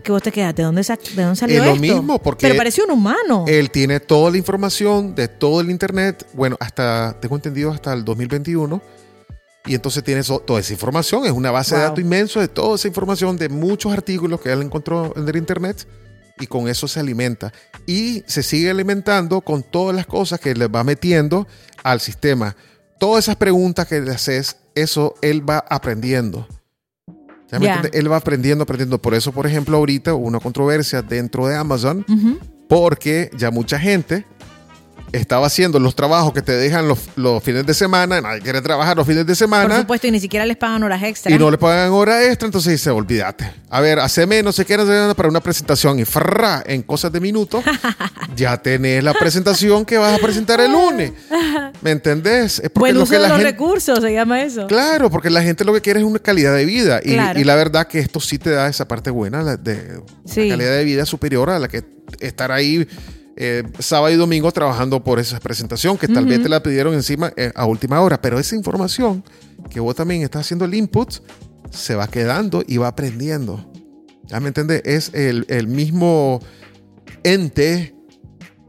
que 0.05 0.13
vos 0.13 0.23
te 0.23 0.31
quedas, 0.31 0.55
¿de 0.55 0.63
dónde, 0.63 0.83
de 0.83 1.23
dónde 1.23 1.37
salió 1.37 1.59
Es 1.59 1.65
lo 1.67 1.71
esto? 1.75 1.81
mismo, 1.81 2.19
porque 2.23 2.47
Pero 2.47 2.57
pareció 2.57 2.85
un 2.85 2.93
humano. 2.93 3.45
Él 3.49 3.71
tiene 3.71 3.99
toda 3.99 4.31
la 4.31 4.37
información 4.39 5.15
de 5.15 5.27
todo 5.29 5.61
el 5.61 5.71
Internet, 5.71 6.25
bueno, 6.35 6.57
hasta, 6.61 7.17
tengo 7.21 7.35
entendido, 7.37 7.73
hasta 7.73 7.93
el 7.93 8.05
2021. 8.05 8.81
Y 9.67 9.75
entonces 9.75 10.03
tiene 10.03 10.23
toda 10.23 10.59
esa 10.61 10.73
información, 10.73 11.27
es 11.27 11.33
una 11.33 11.51
base 11.51 11.75
de 11.75 11.81
Wow. 11.83 11.89
datos 11.91 12.05
inmenso 12.05 12.41
de 12.41 12.49
toda 12.49 12.77
esa 12.77 12.89
información 12.89 13.37
de 13.37 13.49
muchos 13.51 13.93
artículos 13.93 14.41
que 14.41 14.51
él 14.51 14.63
encontró 14.63 15.13
en 15.17 15.29
el 15.29 15.37
Internet 15.37 15.87
y 16.39 16.47
con 16.47 16.67
eso 16.69 16.89
se 16.89 16.99
alimenta. 17.01 17.53
Y 17.87 18.23
se 18.27 18.43
sigue 18.43 18.71
alimentando 18.71 19.43
con 19.43 19.63
todas 19.63 19.95
las 19.95 20.07
cosas 20.07 20.41
que 20.41 20.55
le 20.55 20.67
va 20.69 20.83
metiendo 20.83 21.47
al 21.83 22.01
sistema. 22.01 22.57
Todas 22.99 23.25
esas 23.25 23.37
preguntas 23.37 23.87
que 23.87 24.01
le 24.01 24.11
haces, 24.13 24.57
eso 24.75 25.15
él 25.21 25.49
va 25.49 25.59
aprendiendo. 25.69 26.49
¿Ya 27.53 27.59
me 27.59 27.67
entiende? 27.67 27.91
Él 27.99 28.11
va 28.11 28.17
aprendiendo, 28.17 28.63
aprendiendo. 28.63 28.99
Por 29.03 29.13
eso, 29.15 29.33
por 29.33 29.47
ejemplo, 29.47 29.77
ahorita 29.77 30.15
hubo 30.15 30.27
una 30.27 30.41
controversia 30.41 31.03
dentro 31.03 31.47
de 31.47 31.57
Amazon 31.57 32.07
Ujú. 32.09 32.39
porque 32.69 33.31
ya 33.37 33.51
mucha 33.51 33.79
gente 33.79 34.25
estaba 35.13 35.47
haciendo 35.47 35.79
los 35.79 35.95
trabajos 35.95 36.33
que 36.33 36.43
te 36.43 36.53
dejan 36.53 36.87
los, 36.89 36.99
los 37.17 37.43
fines 37.43 37.67
de 37.67 37.75
semana, 37.75 38.21
nadie 38.21 38.41
quiere 38.41 38.61
trabajar 38.63 38.97
los 38.97 39.07
fines 39.07 39.25
de 39.27 39.33
Por 39.33 39.37
semana 39.37 39.79
supuesto, 39.81 40.07
y 40.07 40.11
ni 40.11 40.21
siquiera 40.21 40.47
les 40.47 40.57
pagan 40.57 40.83
horas 40.83 41.03
extra. 41.03 41.33
y 41.35 41.39
no 41.39 41.51
le 41.51 41.59
pagan 41.59 41.91
hora 41.91 42.25
extra, 42.27 42.47
entonces 42.47 42.73
dice, 42.73 42.91
olvídate. 42.91 43.53
A 43.69 43.81
ver, 43.81 43.99
qué 44.01 44.43
no 44.43 44.53
sé 44.53 44.65
qué, 44.65 44.77
para 45.15 45.29
una 45.29 45.41
presentación 45.41 45.99
y 45.99 46.05
frra, 46.05 46.63
en 46.67 46.83
cosas 46.83 47.13
de 47.13 47.21
minutos, 47.21 47.65
ya 48.37 48.57
tenés 48.63 49.03
la 49.05 49.15
presentación 49.15 49.85
que 49.85 49.99
vas 49.99 50.15
a 50.15 50.19
presentar 50.23 50.61
el 50.61 50.73
lunes. 50.73 51.13
¿Me 51.83 51.91
entendés? 51.93 52.59
Es 52.61 52.71
Buen 52.75 52.95
lo 52.95 53.03
uso 53.03 53.11
que 53.11 53.17
de 53.17 53.23
la 53.23 53.29
los 53.29 53.39
gente- 53.39 53.51
recursos, 53.53 54.01
se 54.01 54.13
llama 54.13 54.43
eso. 54.43 54.67
Claro, 54.67 55.11
porque 55.11 55.31
la 55.31 55.43
gente 55.43 55.65
lo 55.65 55.73
que 55.73 55.81
quiere 55.81 56.01
es 56.01 56.07
una 56.07 56.19
calidad 56.19 56.55
de 56.55 56.65
vida. 56.65 57.01
Y, 57.03 57.15
Claro. 57.15 57.39
y 57.41 57.45
la 57.45 57.55
verdad 57.55 57.87
que 57.87 57.99
esto 57.99 58.21
sí 58.21 58.39
te 58.39 58.51
da 58.51 58.69
esa 58.69 58.87
parte 58.87 59.11
buena 59.11 59.43
la 59.43 59.57
de 59.57 60.01
Sí. 60.27 60.49
calidad 60.49 60.73
de 60.77 60.85
vida 60.85 61.07
superior 61.07 61.51
a 61.51 61.59
la 61.59 61.69
que 61.69 61.85
estar 62.21 62.51
ahí 62.53 62.87
eh, 63.43 63.63
sábado 63.79 64.13
y 64.13 64.17
domingo 64.17 64.53
trabajando 64.53 65.03
por 65.03 65.19
esa 65.19 65.41
presentación 65.41 65.97
que 65.97 66.07
tal 66.07 66.27
vez 66.27 66.43
te 66.43 66.49
la 66.51 66.63
pidieron 66.63 66.93
encima 66.95 67.33
eh, 67.37 67.51
a 67.55 67.65
última 67.65 68.01
hora. 68.01 68.21
Pero 68.21 68.39
esa 68.39 68.55
información 68.55 69.25
que 69.71 69.81
vos 69.81 69.95
también 69.97 70.21
estás 70.23 70.43
haciendo 70.43 70.67
el 70.67 70.75
input 70.75 71.15
se 71.71 71.95
va 71.95 72.07
quedando 72.07 72.63
y 72.67 72.77
va 72.77 72.89
aprendiendo. 72.89 73.65
¿Ya 74.27 74.39
me 74.41 74.49
entiendes? 74.49 74.83
Es 74.85 75.13
el, 75.15 75.47
el 75.49 75.67
mismo 75.69 76.41
ente. 77.25 77.95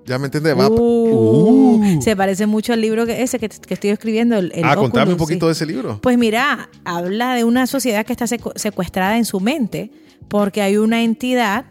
¿Ya 0.06 0.18
me 0.18 0.26
entiendes? 0.26 0.58
Va- 0.58 0.70
Uh, 0.70 1.98
Uh. 1.98 2.02
Se 2.02 2.16
parece 2.16 2.48
mucho 2.48 2.74
al 2.74 2.82
libro 2.82 3.06
que 3.06 3.22
ese 3.22 3.38
que, 3.40 3.50
que 3.50 3.74
estoy 3.74 3.90
escribiendo. 3.92 4.38
El, 4.38 4.52
el 4.56 4.64
ah, 4.66 4.76
contame 4.76 5.12
un 5.12 5.18
poquito 5.18 5.46
sí. 5.46 5.48
de 5.48 5.52
ese 5.52 5.66
libro. 5.66 6.00
Pues 6.02 6.18
mira, 6.18 6.70
habla 6.86 7.36
de 7.36 7.44
una 7.44 7.68
sociedad 7.68 8.06
que 8.06 8.14
está 8.14 8.26
secu- 8.26 8.54
secuestrada 8.56 9.18
en 9.18 9.26
su 9.26 9.40
mente 9.40 9.92
porque 10.28 10.62
hay 10.62 10.78
una 10.78 11.04
entidad 11.04 11.66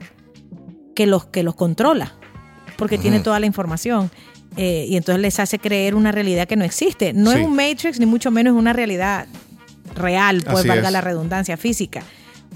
que 0.94 1.06
los, 1.06 1.26
que 1.26 1.42
los 1.42 1.54
controla, 1.54 2.14
porque 2.80 2.98
tiene 2.98 3.20
toda 3.20 3.38
la 3.38 3.46
información. 3.46 4.10
eh, 4.56 4.84
y 4.88 4.96
entonces 4.96 5.22
les 5.22 5.38
hace 5.38 5.60
creer 5.60 5.94
una 5.94 6.10
realidad 6.10 6.48
que 6.48 6.56
no 6.56 6.64
existe. 6.64 7.12
No 7.12 7.30
Sí. 7.30 7.38
es 7.38 7.46
un 7.46 7.54
Matrix, 7.54 8.00
ni 8.00 8.06
mucho 8.06 8.32
menos 8.32 8.56
una 8.56 8.72
realidad 8.72 9.26
real, 9.94 10.42
pues 10.44 10.58
Así 10.58 10.68
valga 10.68 10.88
es. 10.88 10.92
la 10.92 11.00
redundancia 11.00 11.56
física. 11.56 12.02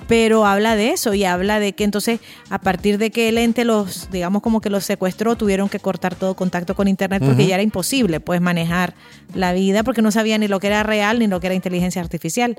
pero 0.08 0.44
habla 0.44 0.74
de 0.74 0.90
eso 0.90 1.14
y 1.14 1.24
habla 1.24 1.60
de 1.60 1.72
que 1.72 1.84
entonces 1.84 2.18
a 2.50 2.58
partir 2.60 2.98
de 2.98 3.10
que 3.12 3.28
el 3.28 3.38
ente 3.38 3.64
los, 3.64 4.10
digamos 4.10 4.42
como 4.42 4.60
que 4.60 4.68
los 4.68 4.84
secuestró, 4.84 5.36
tuvieron 5.36 5.68
que 5.68 5.78
cortar 5.78 6.16
todo 6.16 6.34
contacto 6.34 6.74
con 6.74 6.88
Internet 6.88 7.22
porque 7.24 7.46
ya 7.46 7.54
era 7.54 7.62
imposible 7.62 8.18
pues 8.20 8.40
manejar 8.40 8.94
la 9.34 9.52
vida 9.52 9.84
porque 9.84 10.02
no 10.02 10.10
sabía 10.10 10.36
ni 10.36 10.48
lo 10.48 10.58
que 10.58 10.66
era 10.66 10.82
real 10.82 11.20
ni 11.20 11.28
lo 11.28 11.38
que 11.40 11.46
era 11.46 11.54
inteligencia 11.54 12.02
artificial. 12.02 12.58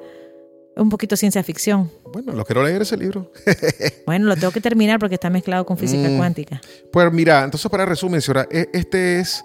Un 0.77 0.89
poquito 0.89 1.15
ciencia 1.15 1.41
ficción. 1.43 1.89
Bueno, 2.11 2.33
lo 2.33 2.43
quiero 2.45 2.63
leer 2.63 2.81
ese 2.81 2.97
libro. 2.97 3.31
Bueno, 4.05 4.25
lo 4.27 4.35
tengo 4.35 4.51
que 4.51 4.61
terminar 4.61 4.99
porque 4.99 5.15
está 5.15 5.29
mezclado 5.29 5.65
con 5.65 5.77
física 5.77 6.07
Mm. 6.09 6.17
cuántica. 6.17 6.61
Pues 6.91 7.11
mira, 7.11 7.43
entonces 7.43 7.69
para 7.71 7.85
resumen, 7.85 8.21
señora, 8.21 8.47
e- 8.51 8.69
este 8.73 9.19
es, 9.19 9.43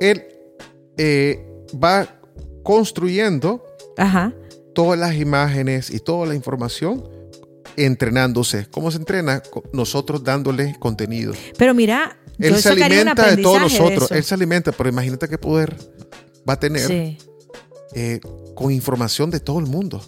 él 0.00 0.24
eh, 0.96 1.44
va 1.74 2.08
construyendo 2.62 3.64
Ajá. 3.96 4.32
todas 4.74 4.98
las 4.98 5.14
imágenes 5.14 5.90
y 5.90 5.98
toda 6.00 6.26
la 6.26 6.34
información 6.34 7.08
entrenándose. 7.76 8.66
¿Cómo 8.70 8.90
se 8.90 8.96
entrena? 8.98 9.42
Nosotros 9.72 10.24
dándole 10.24 10.74
contenido. 10.78 11.32
Pero 11.58 11.74
mira, 11.74 12.16
Él 12.38 12.56
se 12.56 12.70
alimenta 12.70 13.34
de 13.34 13.42
todos 13.42 13.60
nosotros. 13.60 14.10
Él 14.12 14.22
se 14.24 14.34
alimenta, 14.34 14.72
pero 14.72 14.88
imagínate 14.88 15.28
qué 15.28 15.38
poder 15.38 15.76
va 16.48 16.54
a 16.54 16.60
tener 16.60 16.86
Sí. 16.86 17.18
eh, 17.94 18.20
con 18.54 18.72
información 18.72 19.30
de 19.30 19.40
todo 19.40 19.58
el 19.58 19.66
mundo. 19.66 20.00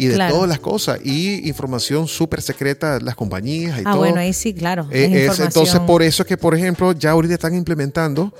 Y 0.00 0.06
de 0.08 0.14
Claro. 0.14 0.34
todas 0.34 0.48
las 0.48 0.58
cosas. 0.60 0.98
Y 1.04 1.48
información 1.48 2.08
súper 2.08 2.40
secreta 2.42 2.98
de 2.98 3.04
las 3.04 3.14
compañías 3.14 3.78
y 3.78 3.82
Ah, 3.84 3.90
todo. 3.92 3.98
bueno, 3.98 4.18
ahí 4.20 4.32
sí, 4.32 4.54
claro. 4.54 4.88
Eh, 4.90 5.26
es 5.30 5.38
entonces, 5.40 5.78
por 5.80 6.02
eso 6.02 6.22
es 6.22 6.26
que, 6.28 6.36
por 6.36 6.54
ejemplo, 6.54 6.92
ya 6.92 7.10
ahorita 7.10 7.34
están 7.34 7.54
implementando 7.54 8.32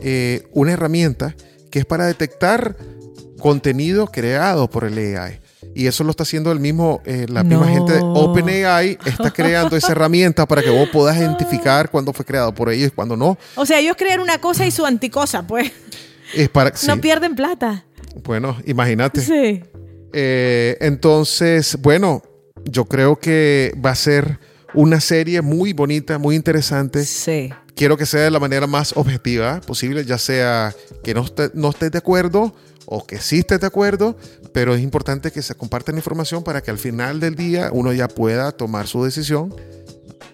eh, 0.00 0.48
una 0.52 0.72
herramienta 0.72 1.34
que 1.70 1.78
es 1.80 1.84
para 1.84 2.06
detectar 2.06 2.76
contenido 3.38 4.06
creado 4.06 4.68
por 4.70 4.84
el 4.84 4.96
AI. 5.16 5.38
Y 5.74 5.86
eso 5.86 6.04
lo 6.04 6.10
está 6.10 6.22
haciendo 6.24 6.50
el 6.52 6.60
mismo, 6.60 7.00
eh, 7.06 7.26
la 7.28 7.42
misma 7.44 7.68
gente 7.68 7.92
de 7.94 8.00
OpenAI 8.02 8.98
está 9.06 9.30
creando 9.32 9.76
esa 9.76 9.92
herramienta 9.92 10.46
para 10.46 10.62
que 10.62 10.70
vos 10.70 10.88
puedas 10.92 11.16
identificar 11.16 11.90
cuándo 11.90 12.12
fue 12.12 12.24
creado 12.24 12.52
por 12.54 12.70
ellos 12.70 12.88
y 12.88 12.90
cuándo 12.90 13.16
no. 13.16 13.38
O 13.54 13.64
sea, 13.64 13.78
ellos 13.78 13.96
crean 13.96 14.20
una 14.20 14.38
cosa 14.38 14.66
y 14.66 14.70
su 14.70 14.84
anticosa, 14.84 15.46
pues. 15.46 15.70
Es 16.34 16.48
para, 16.48 16.74
sí. 16.76 16.86
No 16.86 16.98
pierden 17.00 17.34
plata. 17.34 17.84
Bueno, 18.24 18.56
imagínate. 18.66 19.20
Sí. 19.22 19.62
Eh, 20.12 20.76
entonces, 20.80 21.76
bueno, 21.80 22.22
yo 22.64 22.84
creo 22.86 23.18
que 23.18 23.74
va 23.84 23.90
a 23.90 23.94
ser 23.94 24.38
una 24.74 25.00
serie 25.00 25.42
muy 25.42 25.72
bonita, 25.72 26.18
muy 26.18 26.36
interesante. 26.36 27.04
Sí. 27.04 27.50
quiero 27.74 27.96
que 27.96 28.04
sea 28.06 28.20
de 28.20 28.30
la 28.30 28.38
manera 28.38 28.66
más 28.66 28.92
objetiva 28.96 29.60
posible, 29.66 30.04
ya 30.04 30.18
sea 30.18 30.74
que 31.02 31.14
no, 31.14 31.24
esté- 31.24 31.50
no 31.54 31.70
estés 31.70 31.90
de 31.90 31.98
acuerdo 31.98 32.54
o 32.86 33.06
que 33.06 33.18
sí 33.18 33.38
estés 33.38 33.60
de 33.60 33.66
acuerdo, 33.66 34.16
pero 34.52 34.74
es 34.74 34.82
importante 34.82 35.30
que 35.30 35.40
se 35.40 35.54
compartan 35.54 35.96
información 35.96 36.44
para 36.44 36.62
que 36.62 36.70
al 36.70 36.78
final 36.78 37.18
del 37.20 37.34
día 37.34 37.70
uno 37.72 37.92
ya 37.92 38.08
pueda 38.08 38.52
tomar 38.52 38.86
su 38.86 39.02
decisión 39.04 39.54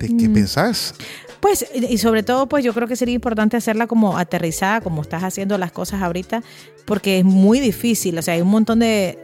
de 0.01 0.09
qué 0.17 0.29
pensás. 0.29 0.95
Pues, 1.41 1.65
y 1.73 1.99
sobre 1.99 2.25
todo, 2.25 2.49
pues 2.49 2.65
yo 2.65 2.75
creo 2.75 2.89
que 2.89 2.97
sería 2.97 3.15
importante 3.15 3.57
hacerla 3.57 3.87
como 3.87 4.19
aterrizada, 4.19 4.81
como 4.81 5.03
estás 5.03 5.23
haciendo 5.23 5.57
las 5.59 5.71
cosas 5.71 6.03
ahorita, 6.03 6.43
porque 6.85 7.21
es 7.21 7.25
muy 7.25 7.61
difícil. 7.61 8.19
O 8.19 8.23
sea, 8.23 8.35
hay 8.35 8.41
un 8.41 8.49
montón 8.49 8.81
de, 8.81 9.19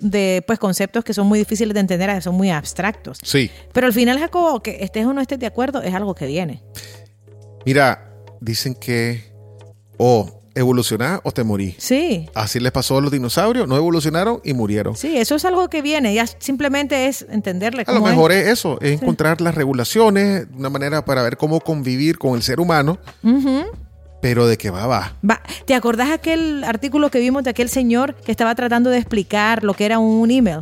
de 0.00 0.44
pues, 0.46 0.58
conceptos 0.58 1.04
que 1.04 1.14
son 1.14 1.26
muy 1.26 1.38
difíciles 1.38 1.74
de 1.74 1.80
entender, 1.80 2.22
son 2.22 2.34
muy 2.34 2.50
abstractos. 2.50 3.18
Sí. 3.22 3.50
Pero 3.72 3.86
al 3.86 3.92
final 3.92 4.18
es 4.18 4.30
como 4.30 4.62
que 4.62 4.78
estés 4.84 5.06
o 5.06 5.12
no 5.12 5.20
estés 5.20 5.38
de 5.38 5.46
acuerdo, 5.46 5.82
es 5.82 5.94
algo 5.94 6.14
que 6.14 6.26
viene. 6.26 6.62
Mira, 7.64 8.12
dicen 8.40 8.74
que 8.74 9.32
o 9.96 10.38
evolucionás 10.54 11.20
o 11.22 11.32
te 11.32 11.44
morís. 11.44 11.76
Sí. 11.78 12.28
Así 12.34 12.60
les 12.60 12.72
pasó 12.72 12.98
a 12.98 13.00
los 13.00 13.10
dinosaurios, 13.10 13.68
no 13.68 13.76
evolucionaron 13.76 14.40
y 14.44 14.54
murieron. 14.54 14.96
Sí, 14.96 15.16
eso 15.16 15.36
es 15.36 15.44
algo 15.44 15.68
que 15.68 15.82
viene, 15.82 16.14
ya 16.14 16.26
simplemente 16.26 17.06
es 17.06 17.26
entenderle 17.30 17.84
A 17.86 17.92
lo 17.92 18.00
mejor 18.00 18.32
es 18.32 18.48
eso, 18.48 18.78
es 18.80 19.00
encontrar 19.00 19.40
las 19.40 19.54
regulaciones, 19.54 20.46
una 20.56 20.70
manera 20.70 21.04
para 21.04 21.22
ver 21.22 21.36
cómo 21.36 21.60
convivir 21.60 22.18
con 22.18 22.34
el 22.34 22.42
ser 22.42 22.60
humano. 22.60 22.98
Pero 24.20 24.46
de 24.46 24.56
qué 24.58 24.70
va, 24.70 24.86
va. 24.86 25.14
Va, 25.28 25.40
¿Te 25.66 25.74
acordás 25.74 26.10
aquel 26.10 26.64
artículo 26.64 27.10
que 27.10 27.18
vimos 27.20 27.44
de 27.44 27.50
aquel 27.50 27.68
señor 27.68 28.14
que 28.14 28.30
estaba 28.32 28.54
tratando 28.54 28.90
de 28.90 28.98
explicar 28.98 29.62
lo 29.64 29.74
que 29.74 29.84
era 29.86 29.98
un 29.98 30.30
email? 30.30 30.60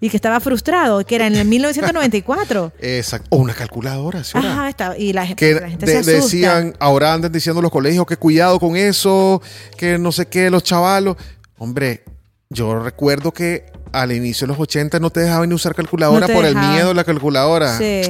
Y 0.00 0.10
que 0.10 0.16
estaba 0.16 0.38
frustrado, 0.38 1.04
que 1.04 1.16
era 1.16 1.26
en 1.26 1.34
el 1.34 1.44
1994. 1.48 2.72
Exacto. 2.80 3.26
O 3.30 3.38
una 3.38 3.52
calculadora, 3.54 4.22
¿sí? 4.22 4.38
Ajá, 4.38 4.68
está, 4.68 4.96
y 4.96 5.12
la, 5.12 5.34
que 5.34 5.54
la 5.54 5.68
gente 5.70 5.86
de- 5.86 5.92
se 5.92 5.98
asusta. 5.98 6.12
decían, 6.22 6.74
ahora 6.78 7.12
andan 7.12 7.32
diciendo 7.32 7.60
los 7.60 7.72
colegios 7.72 8.06
que 8.06 8.16
cuidado 8.16 8.60
con 8.60 8.76
eso, 8.76 9.42
que 9.76 9.98
no 9.98 10.12
sé 10.12 10.26
qué, 10.26 10.50
los 10.50 10.62
chavalos. 10.62 11.16
Hombre, 11.58 12.04
yo 12.48 12.78
recuerdo 12.78 13.32
que 13.32 13.66
al 13.90 14.12
inicio 14.12 14.46
de 14.46 14.52
los 14.52 14.60
80 14.60 15.00
no 15.00 15.10
te 15.10 15.20
dejaban 15.20 15.48
ni 15.48 15.54
usar 15.56 15.74
calculadora 15.74 16.28
No 16.28 16.32
por 16.34 16.44
el 16.44 16.54
miedo 16.54 16.90
a 16.90 16.94
la 16.94 17.02
calculadora. 17.04 17.76
Sí. 17.78 18.02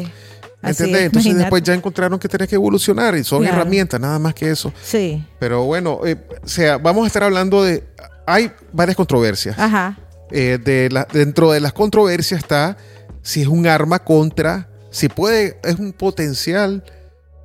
¿Entendés? 0.63 1.01
es, 1.01 1.07
Entonces 1.07 1.27
imagínate. 1.27 1.39
después 1.45 1.63
ya 1.63 1.75
encontraron 1.75 2.19
que 2.19 2.29
tenés 2.29 2.49
que 2.49 2.57
evolucionar 2.57 3.15
y 3.17 3.23
son 3.25 3.43
Claro. 3.43 3.57
herramientas, 3.57 4.01
nada 4.01 4.19
más 4.19 4.35
que 4.35 4.51
eso. 4.51 4.73
Sí. 4.83 5.25
Pero 5.39 5.65
bueno, 5.65 6.01
eh, 6.05 6.17
o 6.43 6.49
sea, 6.49 6.79
vamos 6.79 7.05
a 7.05 7.07
estar 7.07 7.23
hablando 7.23 7.63
de... 7.63 7.85
Hay 8.27 8.51
varias 8.73 8.97
controversias. 8.97 9.59
Ajá. 9.59 9.99
Eh, 10.31 10.59
de 10.63 10.89
la- 10.91 11.07
dentro 11.13 11.53
de 11.53 11.61
las 11.61 11.73
controversias 11.73 12.41
está 12.41 12.77
si 13.23 13.43
es 13.43 13.47
un 13.49 13.67
arma 13.67 14.01
contra, 14.01 14.69
si 14.91 15.09
puede, 15.09 15.59
es 15.65 15.77
un 15.79 15.93
potencial 15.93 16.83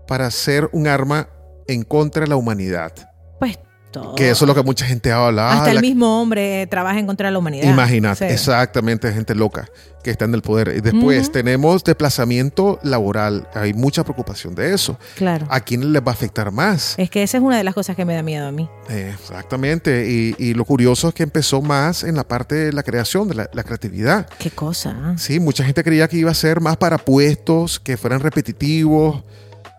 para 0.08 0.30
ser 0.32 0.70
un 0.74 0.88
arma 0.88 1.30
en 1.68 1.84
contra 1.84 2.24
de 2.24 2.28
la 2.30 2.36
humanidad. 2.36 2.92
Todo. 3.94 4.16
Que 4.16 4.32
eso 4.32 4.44
es 4.44 4.48
lo 4.48 4.56
que 4.56 4.64
mucha 4.64 4.86
gente 4.86 5.12
habla. 5.12 5.52
Ah, 5.52 5.58
Hasta 5.60 5.70
el 5.70 5.76
la- 5.76 5.82
mismo 5.82 6.22
hombre 6.22 6.68
trabaja 6.68 7.00
en 7.00 7.06
contra 7.06 7.28
de 7.30 7.32
la 7.34 7.40
humanidad. 7.40 7.70
Imagínate, 7.70 8.28
Sí. 8.28 8.34
exactamente, 8.34 9.14
gente 9.14 9.36
loca 9.36 9.70
que 10.04 10.12
está 10.12 10.26
en 10.26 10.34
el 10.34 10.42
poder. 10.42 10.74
Y 10.76 10.82
después 10.82 11.24
Ujú. 11.24 11.32
tenemos 11.32 11.84
desplazamiento 11.86 12.78
laboral. 12.84 13.48
Hay 13.54 13.74
mucha 13.74 14.04
preocupación 14.04 14.54
de 14.54 14.74
eso. 14.74 15.00
Claro. 15.16 15.46
¿A 15.50 15.62
quién 15.62 15.94
les 15.94 16.02
va 16.02 16.10
a 16.12 16.14
afectar 16.14 16.52
más? 16.52 16.96
Es 16.98 17.10
que 17.10 17.24
esa 17.24 17.38
es 17.38 17.44
una 17.44 17.56
de 17.58 17.64
las 17.64 17.74
cosas 17.74 17.96
que 17.96 18.04
me 18.04 18.14
da 18.14 18.22
miedo 18.22 18.46
a 18.48 18.52
mí. 18.52 18.68
Eh, 18.90 19.14
exactamente. 19.14 20.10
Y, 20.10 20.36
y 20.38 20.56
lo 20.56 20.66
curioso 20.66 21.08
es 21.08 21.14
que 21.14 21.24
empezó 21.24 21.62
más 21.62 22.04
en 22.04 22.16
la 22.16 22.26
parte 22.28 22.56
de 22.56 22.74
la 22.74 22.84
creación, 22.84 23.30
de 23.30 23.36
la, 23.36 23.50
la 23.54 23.64
creatividad. 23.64 24.28
Qué 24.40 24.52
cosa. 24.52 24.94
¿ah? 24.94 25.16
Sí, 25.18 25.40
mucha 25.40 25.64
gente 25.64 25.84
creía 25.84 26.08
que 26.10 26.18
iba 26.18 26.32
a 26.32 26.36
ser 26.36 26.60
más 26.60 26.76
para 26.76 26.98
puestos, 26.98 27.80
que 27.80 27.96
fueran 27.96 28.20
repetitivos, 28.20 29.24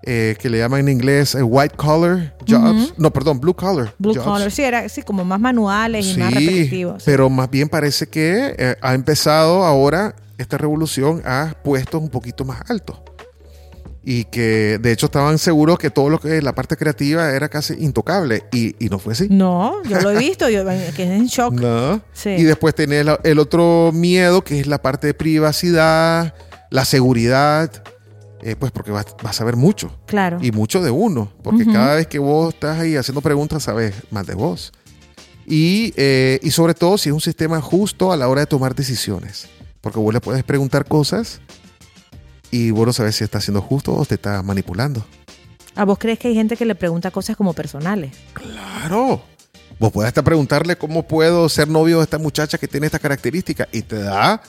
eh, 0.07 0.37
que 0.38 0.49
le 0.51 0.59
llaman 0.59 0.81
en 0.81 0.88
inglés 0.88 1.35
eh, 1.35 1.43
white 1.43 1.75
collar 1.77 2.37
jobs. 2.49 2.95
No, 2.97 3.11
perdón, 3.12 3.40
blue 3.40 3.55
collar. 3.55 3.95
Blue 3.99 4.14
jobs. 4.14 4.25
collar, 4.27 4.51
sí, 4.51 4.62
era 4.62 4.81
así 4.81 5.03
como 5.03 5.25
más 5.25 5.40
manuales 5.40 6.07
y 6.07 6.19
más 6.19 6.33
Sí, 6.35 6.35
repetitivos. 6.47 7.03
pero 7.05 7.31
más 7.31 7.51
bien 7.51 7.69
parece 7.69 8.07
que 8.07 8.55
eh, 8.59 8.77
ha 8.81 8.95
empezado 8.95 9.64
ahora 9.64 10.14
esta 10.38 10.59
revolución 10.59 11.23
a 11.25 11.55
puestos 11.62 12.03
un 12.03 12.09
poquito 12.11 12.45
más 12.45 12.61
altos. 12.71 12.99
Y 14.07 14.25
que 14.25 14.79
de 14.83 14.93
hecho 14.93 15.07
estaban 15.07 15.38
seguros 15.38 15.79
que 15.79 15.88
todo 15.88 16.11
lo 16.11 16.21
que 16.21 16.37
es 16.37 16.45
la 16.45 16.55
parte 16.55 16.77
creativa 16.77 17.31
era 17.31 17.49
casi 17.49 17.73
intocable. 17.83 18.43
Y, 18.53 18.77
y 18.85 18.90
no 18.90 18.99
fue 18.99 19.14
así. 19.14 19.29
No, 19.31 19.83
yo 19.85 19.99
lo 20.03 20.11
he 20.11 20.19
visto, 20.19 20.47
yo 20.51 20.62
quedé 20.95 21.17
en 21.17 21.25
shock. 21.27 21.55
No. 21.61 22.03
Sí. 22.12 22.29
Y 22.31 22.43
después 22.43 22.75
tenés 22.75 23.07
el 23.23 23.38
otro 23.38 23.93
miedo, 23.95 24.45
que 24.45 24.61
es 24.61 24.67
la 24.67 24.83
parte 24.83 25.07
de 25.07 25.14
privacidad, 25.14 26.35
la 26.69 26.85
seguridad, 26.85 27.71
eh, 28.44 28.57
pues 28.57 28.72
porque 28.72 28.90
vas, 28.90 29.07
vas 29.22 29.30
a 29.30 29.38
saber 29.38 29.57
mucho. 29.57 29.96
Claro. 30.07 30.38
Y 30.40 30.52
mucho 30.52 30.83
de 30.83 30.90
uno, 30.90 31.33
porque 31.42 31.64
cada 31.64 31.94
vez 31.96 32.07
que 32.07 32.18
vos 32.18 32.52
estás 32.52 32.78
ahí 32.78 32.94
haciendo 32.96 33.22
preguntas, 33.22 33.62
sabes 33.62 33.94
más 34.11 34.26
de 34.26 34.35
vos. 34.35 34.72
Y, 35.46 35.94
eh, 35.96 36.38
y 36.42 36.50
sobre 36.50 36.74
todo 36.74 36.98
si 36.98 37.09
es 37.09 37.14
un 37.14 37.20
sistema 37.20 37.61
justo 37.61 38.12
a 38.12 38.16
la 38.16 38.28
hora 38.28 38.42
de 38.42 38.46
tomar 38.46 38.74
decisiones. 38.74 39.48
Porque 39.80 39.98
vos 39.98 40.12
le 40.12 40.20
puedes 40.20 40.44
preguntar 40.44 40.87
cosas 40.87 41.40
y 42.50 42.70
vos 42.70 42.87
no 42.87 42.92
sabes 42.92 43.16
si 43.16 43.24
está 43.24 43.40
siendo 43.40 43.61
justo 43.62 43.94
o 43.94 44.04
te 44.04 44.14
está 44.14 44.42
manipulando. 44.42 45.04
¿A 45.74 45.85
vos 45.85 45.98
crees 45.98 46.18
que 46.18 46.28
hay 46.28 46.35
gente 46.35 46.57
que 46.57 46.64
le 46.64 46.74
pregunta 46.74 47.11
cosas 47.11 47.37
como 47.37 47.52
personales? 47.52 48.12
Claro. 48.33 49.22
Vos 49.78 49.90
puedes 49.90 50.09
hasta 50.09 50.22
preguntarle 50.22 50.76
cómo 50.76 51.02
puedo 51.02 51.48
ser 51.48 51.68
novio 51.68 51.98
de 51.98 52.04
esta 52.04 52.18
muchacha 52.18 52.59
que 52.59 52.68
tiene 52.68 52.87
esta 52.87 52.98
característica 52.98 53.68
y 53.72 53.83
te 53.83 53.98
da. 54.00 54.40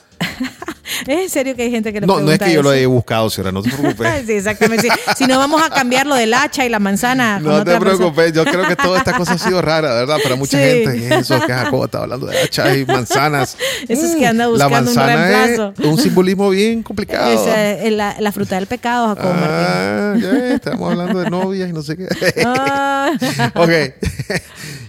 ¿Es 1.06 1.08
en 1.22 1.28
serio 1.30 1.54
que 1.56 1.62
hay 1.64 1.70
gente 1.70 1.92
que 1.92 2.00
le 2.00 2.06
No, 2.06 2.14
pregunta 2.16 2.36
no 2.38 2.44
es 2.44 2.48
que 2.50 2.54
yo 2.54 2.62
lo 2.62 2.70
eso? 2.72 2.78
haya 2.78 2.88
buscado, 2.88 3.30
señora, 3.30 3.52
no 3.52 3.62
te 3.62 3.70
preocupes. 3.76 4.26
sí, 4.26 4.32
exactamente. 4.32 4.88
sí. 4.88 4.88
Si 5.16 5.26
no, 5.26 5.38
vamos 5.38 5.62
a 5.62 5.70
cambiar 5.70 6.06
lo 6.06 6.14
del 6.14 6.32
hacha 6.34 6.64
y 6.64 6.68
la 6.68 6.78
manzana. 6.78 7.38
No 7.42 7.58
te 7.58 7.72
persona. 7.72 7.80
preocupes, 7.96 8.32
yo 8.32 8.44
creo 8.44 8.66
que 8.66 8.76
toda 8.76 8.98
esta 8.98 9.16
cosa 9.16 9.34
ha 9.34 9.38
sido 9.38 9.60
rara, 9.62 9.92
¿verdad? 9.94 10.18
Para 10.22 10.36
mucha 10.36 10.56
Sí. 10.58 10.64
gente. 10.64 11.14
Eso 11.18 11.40
que 11.46 11.52
Jacobo 11.52 11.84
está 11.86 11.98
hablando 12.02 12.26
de 12.26 12.38
hachas 12.40 12.76
y 12.76 12.84
manzanas. 12.84 13.56
Eso 13.88 14.06
es 14.06 14.16
que 14.16 14.26
anda 14.26 14.44
La 14.44 14.50
buscando 14.66 14.90
un 14.90 14.96
manzana 14.96 15.28
reemplazo. 15.28 15.74
es 15.78 15.86
un 15.86 15.98
simbolismo 15.98 16.50
bien 16.50 16.82
complicado. 16.82 17.46
Es 17.56 17.92
la, 17.92 18.16
la 18.18 18.32
fruta 18.32 18.56
del 18.56 18.66
pecado, 18.66 19.08
Jacobo 19.08 19.32
Martín. 19.34 19.48
Ah, 19.48 20.14
ya, 20.20 20.54
estamos 20.54 20.90
hablando 20.90 21.18
de 21.20 21.30
novias 21.30 21.68
y 21.68 21.72
no 21.72 21.82
sé 21.82 21.96
qué. 21.96 22.06
Ah. 22.44 23.12
ok. 23.54 23.70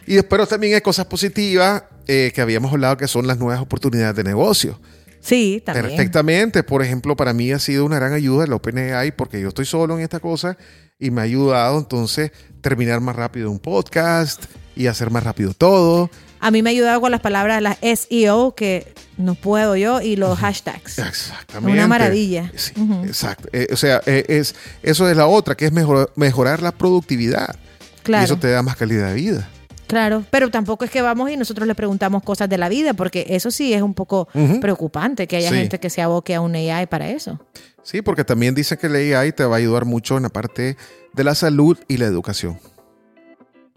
y 0.07 0.15
después 0.15 0.47
también 0.47 0.75
hay 0.75 0.81
cosas 0.81 1.05
positivas 1.05 1.83
eh, 2.07 2.31
que 2.33 2.41
habíamos 2.41 2.71
hablado 2.71 2.95
que 2.97 3.07
son 3.07 3.27
las 3.27 3.37
nuevas 3.37 3.61
oportunidades 3.61 4.15
de 4.15 4.23
negocio. 4.23 4.79
Sí, 5.19 5.61
también. 5.65 5.87
Perfectamente. 5.87 6.63
Por 6.63 6.83
ejemplo, 6.83 7.15
para 7.15 7.33
mí 7.33 7.51
ha 7.51 7.59
sido 7.59 7.85
una 7.85 7.97
gran 7.97 8.13
ayuda 8.13 8.45
el 8.45 8.53
OpenAI 8.53 9.11
porque 9.11 9.41
yo 9.41 9.49
estoy 9.49 9.65
solo 9.65 9.97
en 9.97 10.03
esta 10.03 10.19
cosa 10.19 10.57
y 10.99 11.11
me 11.11 11.21
ha 11.21 11.23
ayudado 11.25 11.77
entonces 11.77 12.31
terminar 12.61 13.01
más 13.01 13.15
rápido 13.15 13.51
un 13.51 13.59
podcast 13.59 14.45
y 14.75 14.87
hacer 14.87 15.09
más 15.11 15.23
rápido 15.23 15.53
todo. 15.53 16.09
A 16.39 16.51
mí 16.51 16.61
me 16.61 16.69
ha 16.69 16.71
ayudado 16.71 17.01
con 17.01 17.11
las 17.11 17.21
palabras, 17.21 17.61
las 17.61 17.77
SEO, 17.81 18.53
que 18.55 18.93
no 19.17 19.33
puedo 19.33 19.75
yo, 19.75 20.01
y 20.01 20.15
los 20.15 20.37
hashtags. 20.37 20.99
Exactamente. 20.99 21.71
Una 21.71 21.87
maravilla. 21.87 22.51
Sí, 22.55 22.73
exacto. 23.05 23.49
Eh, 23.51 23.67
o 23.71 23.75
sea, 23.75 24.01
eh, 24.05 24.23
es, 24.27 24.53
eso 24.83 25.09
es 25.09 25.17
la 25.17 25.25
otra, 25.25 25.55
que 25.55 25.65
es 25.65 25.71
mejor, 25.71 26.11
mejorar 26.15 26.61
la 26.61 26.71
productividad. 26.71 27.55
Claro. 28.03 28.21
Y 28.21 28.25
eso 28.25 28.37
te 28.37 28.51
da 28.51 28.61
más 28.61 28.75
calidad 28.75 29.09
de 29.09 29.15
vida. 29.15 29.49
Claro, 29.87 30.23
pero 30.29 30.49
tampoco 30.51 30.85
es 30.85 30.91
que 30.91 31.01
vamos 31.01 31.29
y 31.31 31.37
nosotros 31.37 31.67
le 31.67 31.73
preguntamos 31.75 32.21
cosas 32.23 32.49
de 32.49 32.57
la 32.57 32.67
vida, 32.69 32.93
porque 32.93 33.25
eso 33.29 33.51
sí 33.51 33.73
es 33.73 33.81
un 33.81 33.93
poco 33.93 34.27
preocupante 34.61 35.27
que 35.27 35.37
haya 35.37 35.49
Sí. 35.49 35.55
gente 35.55 35.79
que 35.79 35.89
se 35.89 36.01
aboque 36.01 36.35
a 36.35 36.41
un 36.41 36.55
AI 36.55 36.87
para 36.87 37.09
eso. 37.09 37.39
Sí, 37.83 38.01
porque 38.01 38.25
también 38.25 38.53
dicen 38.53 38.77
que 38.77 38.87
el 38.87 38.95
AI 39.15 39.31
te 39.31 39.45
va 39.45 39.55
a 39.55 39.59
ayudar 39.59 39.85
mucho 39.85 40.17
en 40.17 40.23
la 40.23 40.29
parte 40.29 40.75
de 41.13 41.23
la 41.23 41.35
salud 41.35 41.77
y 41.87 41.97
la 41.97 42.05
educación. 42.05 42.59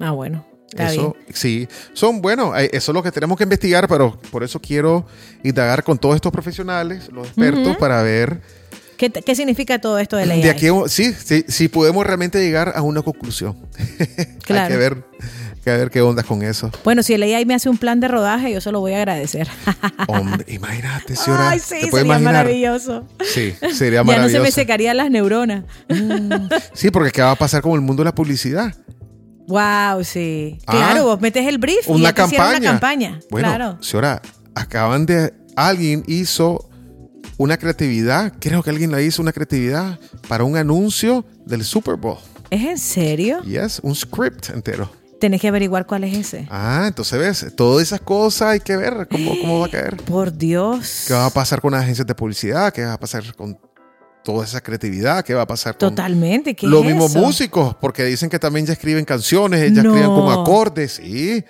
Ah, 0.00 0.10
bueno, 0.12 0.44
está 0.70 0.90
eso, 0.92 1.12
bien. 1.18 1.26
sí, 1.36 1.68
son 1.92 2.20
bueno, 2.22 2.56
eh, 2.58 2.70
eso 2.72 2.90
es 2.90 2.94
lo 2.94 3.02
que 3.02 3.12
tenemos 3.12 3.36
que 3.36 3.44
investigar, 3.44 3.86
pero 3.86 4.18
por 4.30 4.42
eso 4.42 4.58
quiero 4.60 5.06
indagar 5.44 5.84
con 5.84 5.98
todos 5.98 6.16
estos 6.16 6.32
profesionales, 6.32 7.08
los 7.12 7.26
expertos, 7.28 7.76
para 7.76 8.02
ver 8.02 8.40
¿Qué, 8.96 9.10
qué 9.10 9.34
significa 9.34 9.78
todo 9.78 9.98
esto 9.98 10.16
del 10.16 10.30
AI? 10.30 10.42
de 10.42 10.50
aquí, 10.50 10.66
sí, 10.88 11.12
sí, 11.14 11.44
sí 11.48 11.68
podemos 11.68 12.04
realmente 12.06 12.38
llegar 12.42 12.72
a 12.74 12.82
una 12.82 13.02
conclusión. 13.02 13.56
Claro. 14.44 14.62
Hay 14.64 14.68
que 14.72 14.76
ver, 14.76 15.04
que 15.62 15.70
ver 15.70 15.90
qué 15.90 16.00
onda 16.00 16.22
con 16.22 16.42
eso. 16.42 16.70
Bueno, 16.84 17.02
si 17.02 17.14
el 17.14 17.22
AI 17.22 17.44
me 17.46 17.54
hace 17.54 17.68
un 17.68 17.76
plan 17.78 18.00
de 18.00 18.08
rodaje, 18.08 18.52
yo 18.52 18.60
se 18.60 18.72
lo 18.72 18.80
voy 18.80 18.92
a 18.94 18.98
agradecer. 18.98 19.48
Hombre, 20.08 20.44
imagínate, 20.52 21.16
señora. 21.16 21.50
Ay, 21.50 21.58
sí, 21.58 21.74
¿te 21.82 21.90
sería 21.90 22.00
imaginar? 22.00 22.34
maravilloso. 22.34 23.06
Sí, 23.24 23.54
sería 23.74 23.98
Ya 24.00 24.04
no 24.04 24.12
se 24.12 24.16
maravilloso. 24.16 24.42
me 24.42 24.50
secarían 24.50 24.96
las 24.96 25.10
neuronas. 25.10 25.64
Sí, 26.72 26.90
porque 26.90 27.10
¿qué 27.10 27.22
va 27.22 27.32
a 27.32 27.36
pasar 27.36 27.62
con 27.62 27.72
el 27.72 27.80
mundo 27.80 28.00
de 28.02 28.06
la 28.06 28.14
publicidad? 28.14 28.74
Wow, 29.46 30.04
sí. 30.04 30.58
Ah, 30.66 30.72
claro, 30.72 31.04
vos 31.04 31.20
metes 31.20 31.46
el 31.46 31.58
brief 31.58 31.86
y 31.88 31.90
Una 31.92 32.12
te 32.12 32.22
hicieron 32.24 32.46
campaña. 32.46 32.58
una 32.70 32.70
campaña. 32.80 33.20
Bueno, 33.30 33.48
claro. 33.48 33.78
señora, 33.80 34.22
acaban 34.54 35.06
de. 35.06 35.34
Alguien 35.56 36.04
hizo 36.06 36.70
una 37.36 37.58
creatividad, 37.58 38.32
creo 38.38 38.62
que 38.62 38.70
alguien 38.70 38.92
la 38.92 39.02
hizo 39.02 39.20
una 39.20 39.32
creatividad 39.32 39.98
para 40.28 40.44
un 40.44 40.56
anuncio 40.56 41.24
del 41.44 41.64
Super 41.64 41.96
Bowl. 41.96 42.18
¿Es 42.50 42.62
en 42.64 42.78
serio? 42.78 43.42
Yes, 43.42 43.80
un 43.82 43.94
script 43.94 44.50
entero. 44.50 44.90
Tenés 45.20 45.40
que 45.40 45.48
averiguar 45.48 45.86
cuál 45.86 46.04
es 46.04 46.16
ese. 46.16 46.46
Ah, 46.50 46.84
entonces 46.88 47.18
ves, 47.18 47.54
todas 47.54 47.82
esas 47.82 48.00
cosas 48.00 48.48
hay 48.52 48.60
que 48.60 48.74
ver 48.76 49.06
cómo, 49.10 49.38
cómo 49.40 49.60
va 49.60 49.66
a 49.66 49.70
caer. 49.70 49.96
Por 49.98 50.32
Dios. 50.36 51.04
¿Qué 51.06 51.12
va 51.14 51.26
a 51.26 51.30
pasar 51.30 51.60
con 51.60 51.72
las 51.72 51.82
agencias 51.82 52.06
de 52.06 52.14
publicidad? 52.14 52.72
¿Qué 52.72 52.84
va 52.84 52.94
a 52.94 52.98
pasar 52.98 53.22
con 53.36 53.58
toda 54.24 54.44
esa 54.44 54.60
creatividad? 54.62 55.22
¿Qué 55.24 55.34
va 55.34 55.42
a 55.42 55.46
pasar 55.46 55.76
con 55.76 55.90
Totalmente. 55.90 56.54
¿Qué 56.56 56.66
los 56.66 56.80
es 56.80 56.86
mismos 56.86 57.10
eso? 57.10 57.18
músicos? 57.20 57.74
Porque 57.80 58.04
dicen 58.04 58.30
que 58.30 58.38
también 58.38 58.64
ya 58.66 58.72
escriben 58.72 59.04
canciones, 59.04 59.60
ya 59.74 59.82
No. 59.82 59.90
escriben 59.90 60.10
como 60.14 60.30
acordes, 60.32 60.92
sí. 60.92 61.44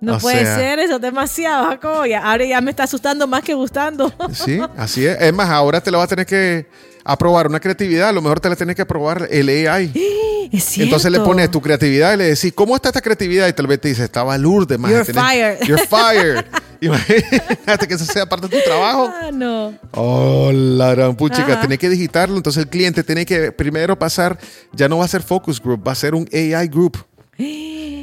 No 0.00 0.16
O 0.16 0.18
puede 0.18 0.40
sea- 0.44 0.56
ser 0.56 0.78
eso, 0.80 0.96
es 0.96 1.00
demasiado, 1.02 1.78
Ahora 2.22 2.44
ya 2.44 2.60
me 2.60 2.70
está 2.70 2.84
asustando 2.84 3.26
más 3.26 3.42
que 3.44 3.54
gustando. 3.54 4.12
Sí, 4.32 4.58
así 4.76 5.06
es. 5.06 5.16
Es 5.20 5.32
más, 5.32 5.48
ahora 5.50 5.80
te 5.80 5.90
lo 5.90 5.98
va 5.98 6.04
a 6.04 6.08
tener 6.08 6.26
que 6.26 6.66
aprobar 7.04 7.46
una 7.46 7.60
creativididad. 7.60 8.08
A 8.08 8.12
lo 8.12 8.22
mejor 8.22 8.40
te 8.40 8.48
la 8.48 8.56
tienes 8.56 8.74
que 8.76 8.82
aprobar 8.82 9.28
el 9.30 9.48
AI. 9.48 9.92
es 10.52 10.64
cierto. 10.64 10.84
Entonces 10.84 11.10
le 11.12 11.20
pones 11.20 11.50
tu 11.50 11.60
creatividad 11.60 12.14
y 12.14 12.16
le 12.16 12.24
decís, 12.24 12.52
¿cómo 12.54 12.76
está 12.76 12.88
esta 12.90 13.00
creatividad? 13.00 13.48
Y 13.48 13.52
tal 13.52 13.66
vez 13.66 13.80
te 13.80 13.88
dice, 13.88 14.04
estaba 14.04 14.36
Lourdes, 14.38 14.78
más. 14.78 14.90
You're 14.90 15.04
fired. 15.12 15.58
You're 15.66 15.86
fired. 15.86 16.44
Imagínate 16.80 17.86
que 17.86 17.94
eso 17.94 18.06
sea 18.06 18.26
parte 18.26 18.48
de 18.48 18.58
tu 18.58 18.64
trabajo. 18.64 19.10
Ah, 19.12 19.30
no. 19.32 19.74
Oh, 19.92 20.50
la 20.52 20.94
gran 20.94 21.14
puchica. 21.16 21.60
Tenés 21.60 21.78
que 21.78 21.88
digitarlo. 21.90 22.36
Entonces 22.36 22.62
el 22.64 22.68
cliente 22.70 23.02
tiene 23.04 23.26
que 23.26 23.52
primero 23.52 23.98
pasar, 23.98 24.38
ya 24.72 24.88
no 24.88 24.98
va 24.98 25.04
a 25.04 25.08
ser 25.08 25.22
focus 25.22 25.60
group, 25.60 25.86
va 25.86 25.92
a 25.92 25.96
ser 25.96 26.14
un 26.14 26.28
AI 26.32 26.68
group. 26.68 26.96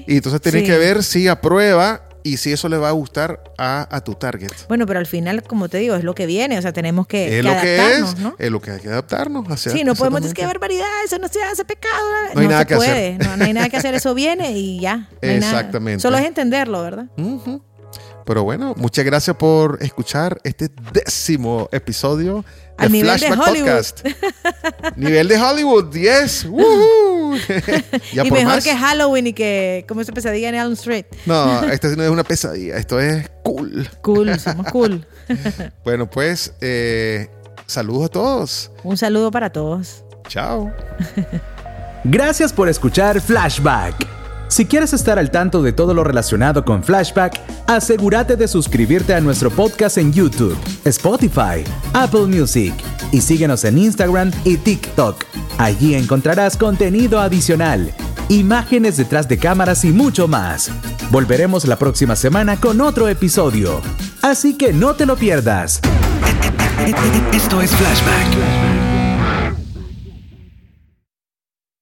Y 0.10 0.15
entonces 0.15 0.39
tienes 0.39 0.62
Sí. 0.62 0.67
que 0.67 0.78
ver 0.78 1.04
si 1.04 1.28
aprueba 1.28 2.07
y 2.23 2.38
si 2.38 2.51
eso 2.51 2.67
le 2.69 2.77
va 2.77 2.89
a 2.89 2.91
gustar 2.91 3.41
a, 3.58 3.88
a 3.95 4.01
tu 4.03 4.13
target. 4.15 4.49
Bueno, 4.67 4.86
pero 4.86 4.99
al 4.99 5.06
final, 5.06 5.43
como 5.43 5.69
te 5.69 5.77
digo, 5.77 5.95
es 5.95 6.03
lo 6.03 6.13
que 6.15 6.25
viene. 6.25 6.58
O 6.58 6.62
sea, 6.62 6.73
tenemos 6.73 7.08
que, 7.08 7.25
Es 7.25 7.32
que 7.36 7.43
lo 7.43 7.49
que 7.62 7.80
adaptarnos, 7.80 8.13
es, 8.13 8.19
¿no? 8.19 8.36
es 8.38 8.51
lo 8.51 8.62
que 8.62 8.71
hay 8.71 8.80
que 8.80 8.88
adaptarnos. 8.89 9.47
hacia- 9.49 9.71
Sí, 9.71 9.84
no 9.84 9.95
podemos 9.95 10.21
decir 10.21 10.36
que 10.36 10.45
barbaridad, 10.45 10.86
eso 11.06 11.17
no 11.19 11.27
se 11.27 11.41
hace 11.43 11.63
pecado. 11.65 11.95
No 12.34 12.41
hay 12.41 12.47
nada 12.47 12.62
se 12.62 12.67
que 12.67 12.73
hacer. 12.75 12.89
puede, 13.17 13.17
No, 13.30 13.38
no 13.38 13.45
hay 13.45 13.53
nada 13.53 13.69
que 13.69 13.77
hacer, 13.77 13.95
eso 13.95 14.13
viene 14.15 14.51
y 14.58 14.80
ya. 14.80 14.97
no. 14.97 15.08
Exactamente. 15.21 16.01
Solo 16.01 16.17
es 16.17 16.25
entenderlo, 16.25 16.82
¿verdad? 16.82 17.06
Pero 18.25 18.43
bueno, 18.43 18.73
muchas 18.75 19.06
gracias 19.06 19.38
por 19.38 19.77
escuchar 19.82 20.39
este 20.43 20.69
décimo 20.91 21.69
episodio 21.71 22.43
de 22.78 22.86
Al 22.86 22.92
nivel 22.92 23.20
de 23.20 23.28
Flashback 23.28 23.48
Hollywood. 23.48 23.70
Podcast. 23.70 24.06
nivel 24.96 25.28
de 25.28 25.42
Hollywood, 25.42 25.94
yes. 25.94 26.46
Woohoo. 26.46 27.38
ya 28.13 28.24
y 28.24 28.30
por 28.30 28.38
mejor 28.38 28.56
más. 28.56 28.63
que 28.63 28.76
Halloween 28.76 29.28
y 29.28 29.34
que 29.34 29.86
como 29.88 30.02
esa 30.02 30.12
pesadilla 30.12 30.50
en 30.50 30.56
Elm 30.56 30.74
Street. 30.74 31.06
No, 31.26 31.63
esto 31.72 31.88
no 31.96 32.04
es 32.04 32.10
una 32.10 32.24
pesadilla, 32.24 32.78
esto 32.78 33.00
es 33.00 33.30
cool. 33.44 33.90
Cool, 34.02 34.40
somos 34.40 34.72
cool. 34.72 35.06
Bueno, 35.84 36.10
pues 36.10 36.54
eh, 36.62 37.30
saludos 37.66 38.06
a 38.06 38.10
todos. 38.10 38.72
Un 38.84 38.98
saludo 38.98 39.32
para 39.32 39.52
todos. 39.52 40.04
Chao. 40.28 40.72
Gracias 42.04 42.54
por 42.54 42.70
escuchar 42.70 43.20
Flashback. 43.22 44.16
Si 44.49 44.65
quieres 44.65 44.93
estar 44.93 45.19
al 45.19 45.29
tanto 45.29 45.62
de 45.62 45.73
todo 45.73 45.93
lo 45.93 46.03
relacionado 46.03 46.63
con 46.63 46.83
Flashback, 46.83 47.39
asegúrate 47.67 48.38
de 48.38 48.47
suscribirte 48.47 49.13
a 49.13 49.19
nuestro 49.19 49.51
podcast 49.51 49.97
en 49.97 50.13
YouTube, 50.13 50.57
Spotify, 50.86 51.63
Apple 51.93 52.27
Music 52.27 52.73
y 53.12 53.21
síguenos 53.21 53.65
en 53.65 53.77
Instagram 53.77 54.31
y 54.45 54.57
TikTok. 54.57 55.23
Allí 55.57 55.95
encontrarás 55.95 56.55
contenido 56.55 57.19
adicional, 57.19 57.93
imágenes 58.29 58.95
detrás 58.97 59.27
de 59.27 59.38
cámaras 59.38 59.83
y 59.83 59.91
mucho 59.91 60.27
más. 60.27 60.71
Volveremos 61.12 61.65
la 61.67 61.77
próxima 61.77 62.15
semana 62.15 62.57
con 62.57 62.79
otro 62.79 63.10
episodio. 63.10 63.81
Así 64.21 64.57
que 64.57 64.71
no 64.71 64.95
te 64.95 65.05
lo 65.05 65.17
pierdas. 65.17 65.81
Esto 67.33 67.62
es 67.62 67.71
Flashback. 67.71 68.77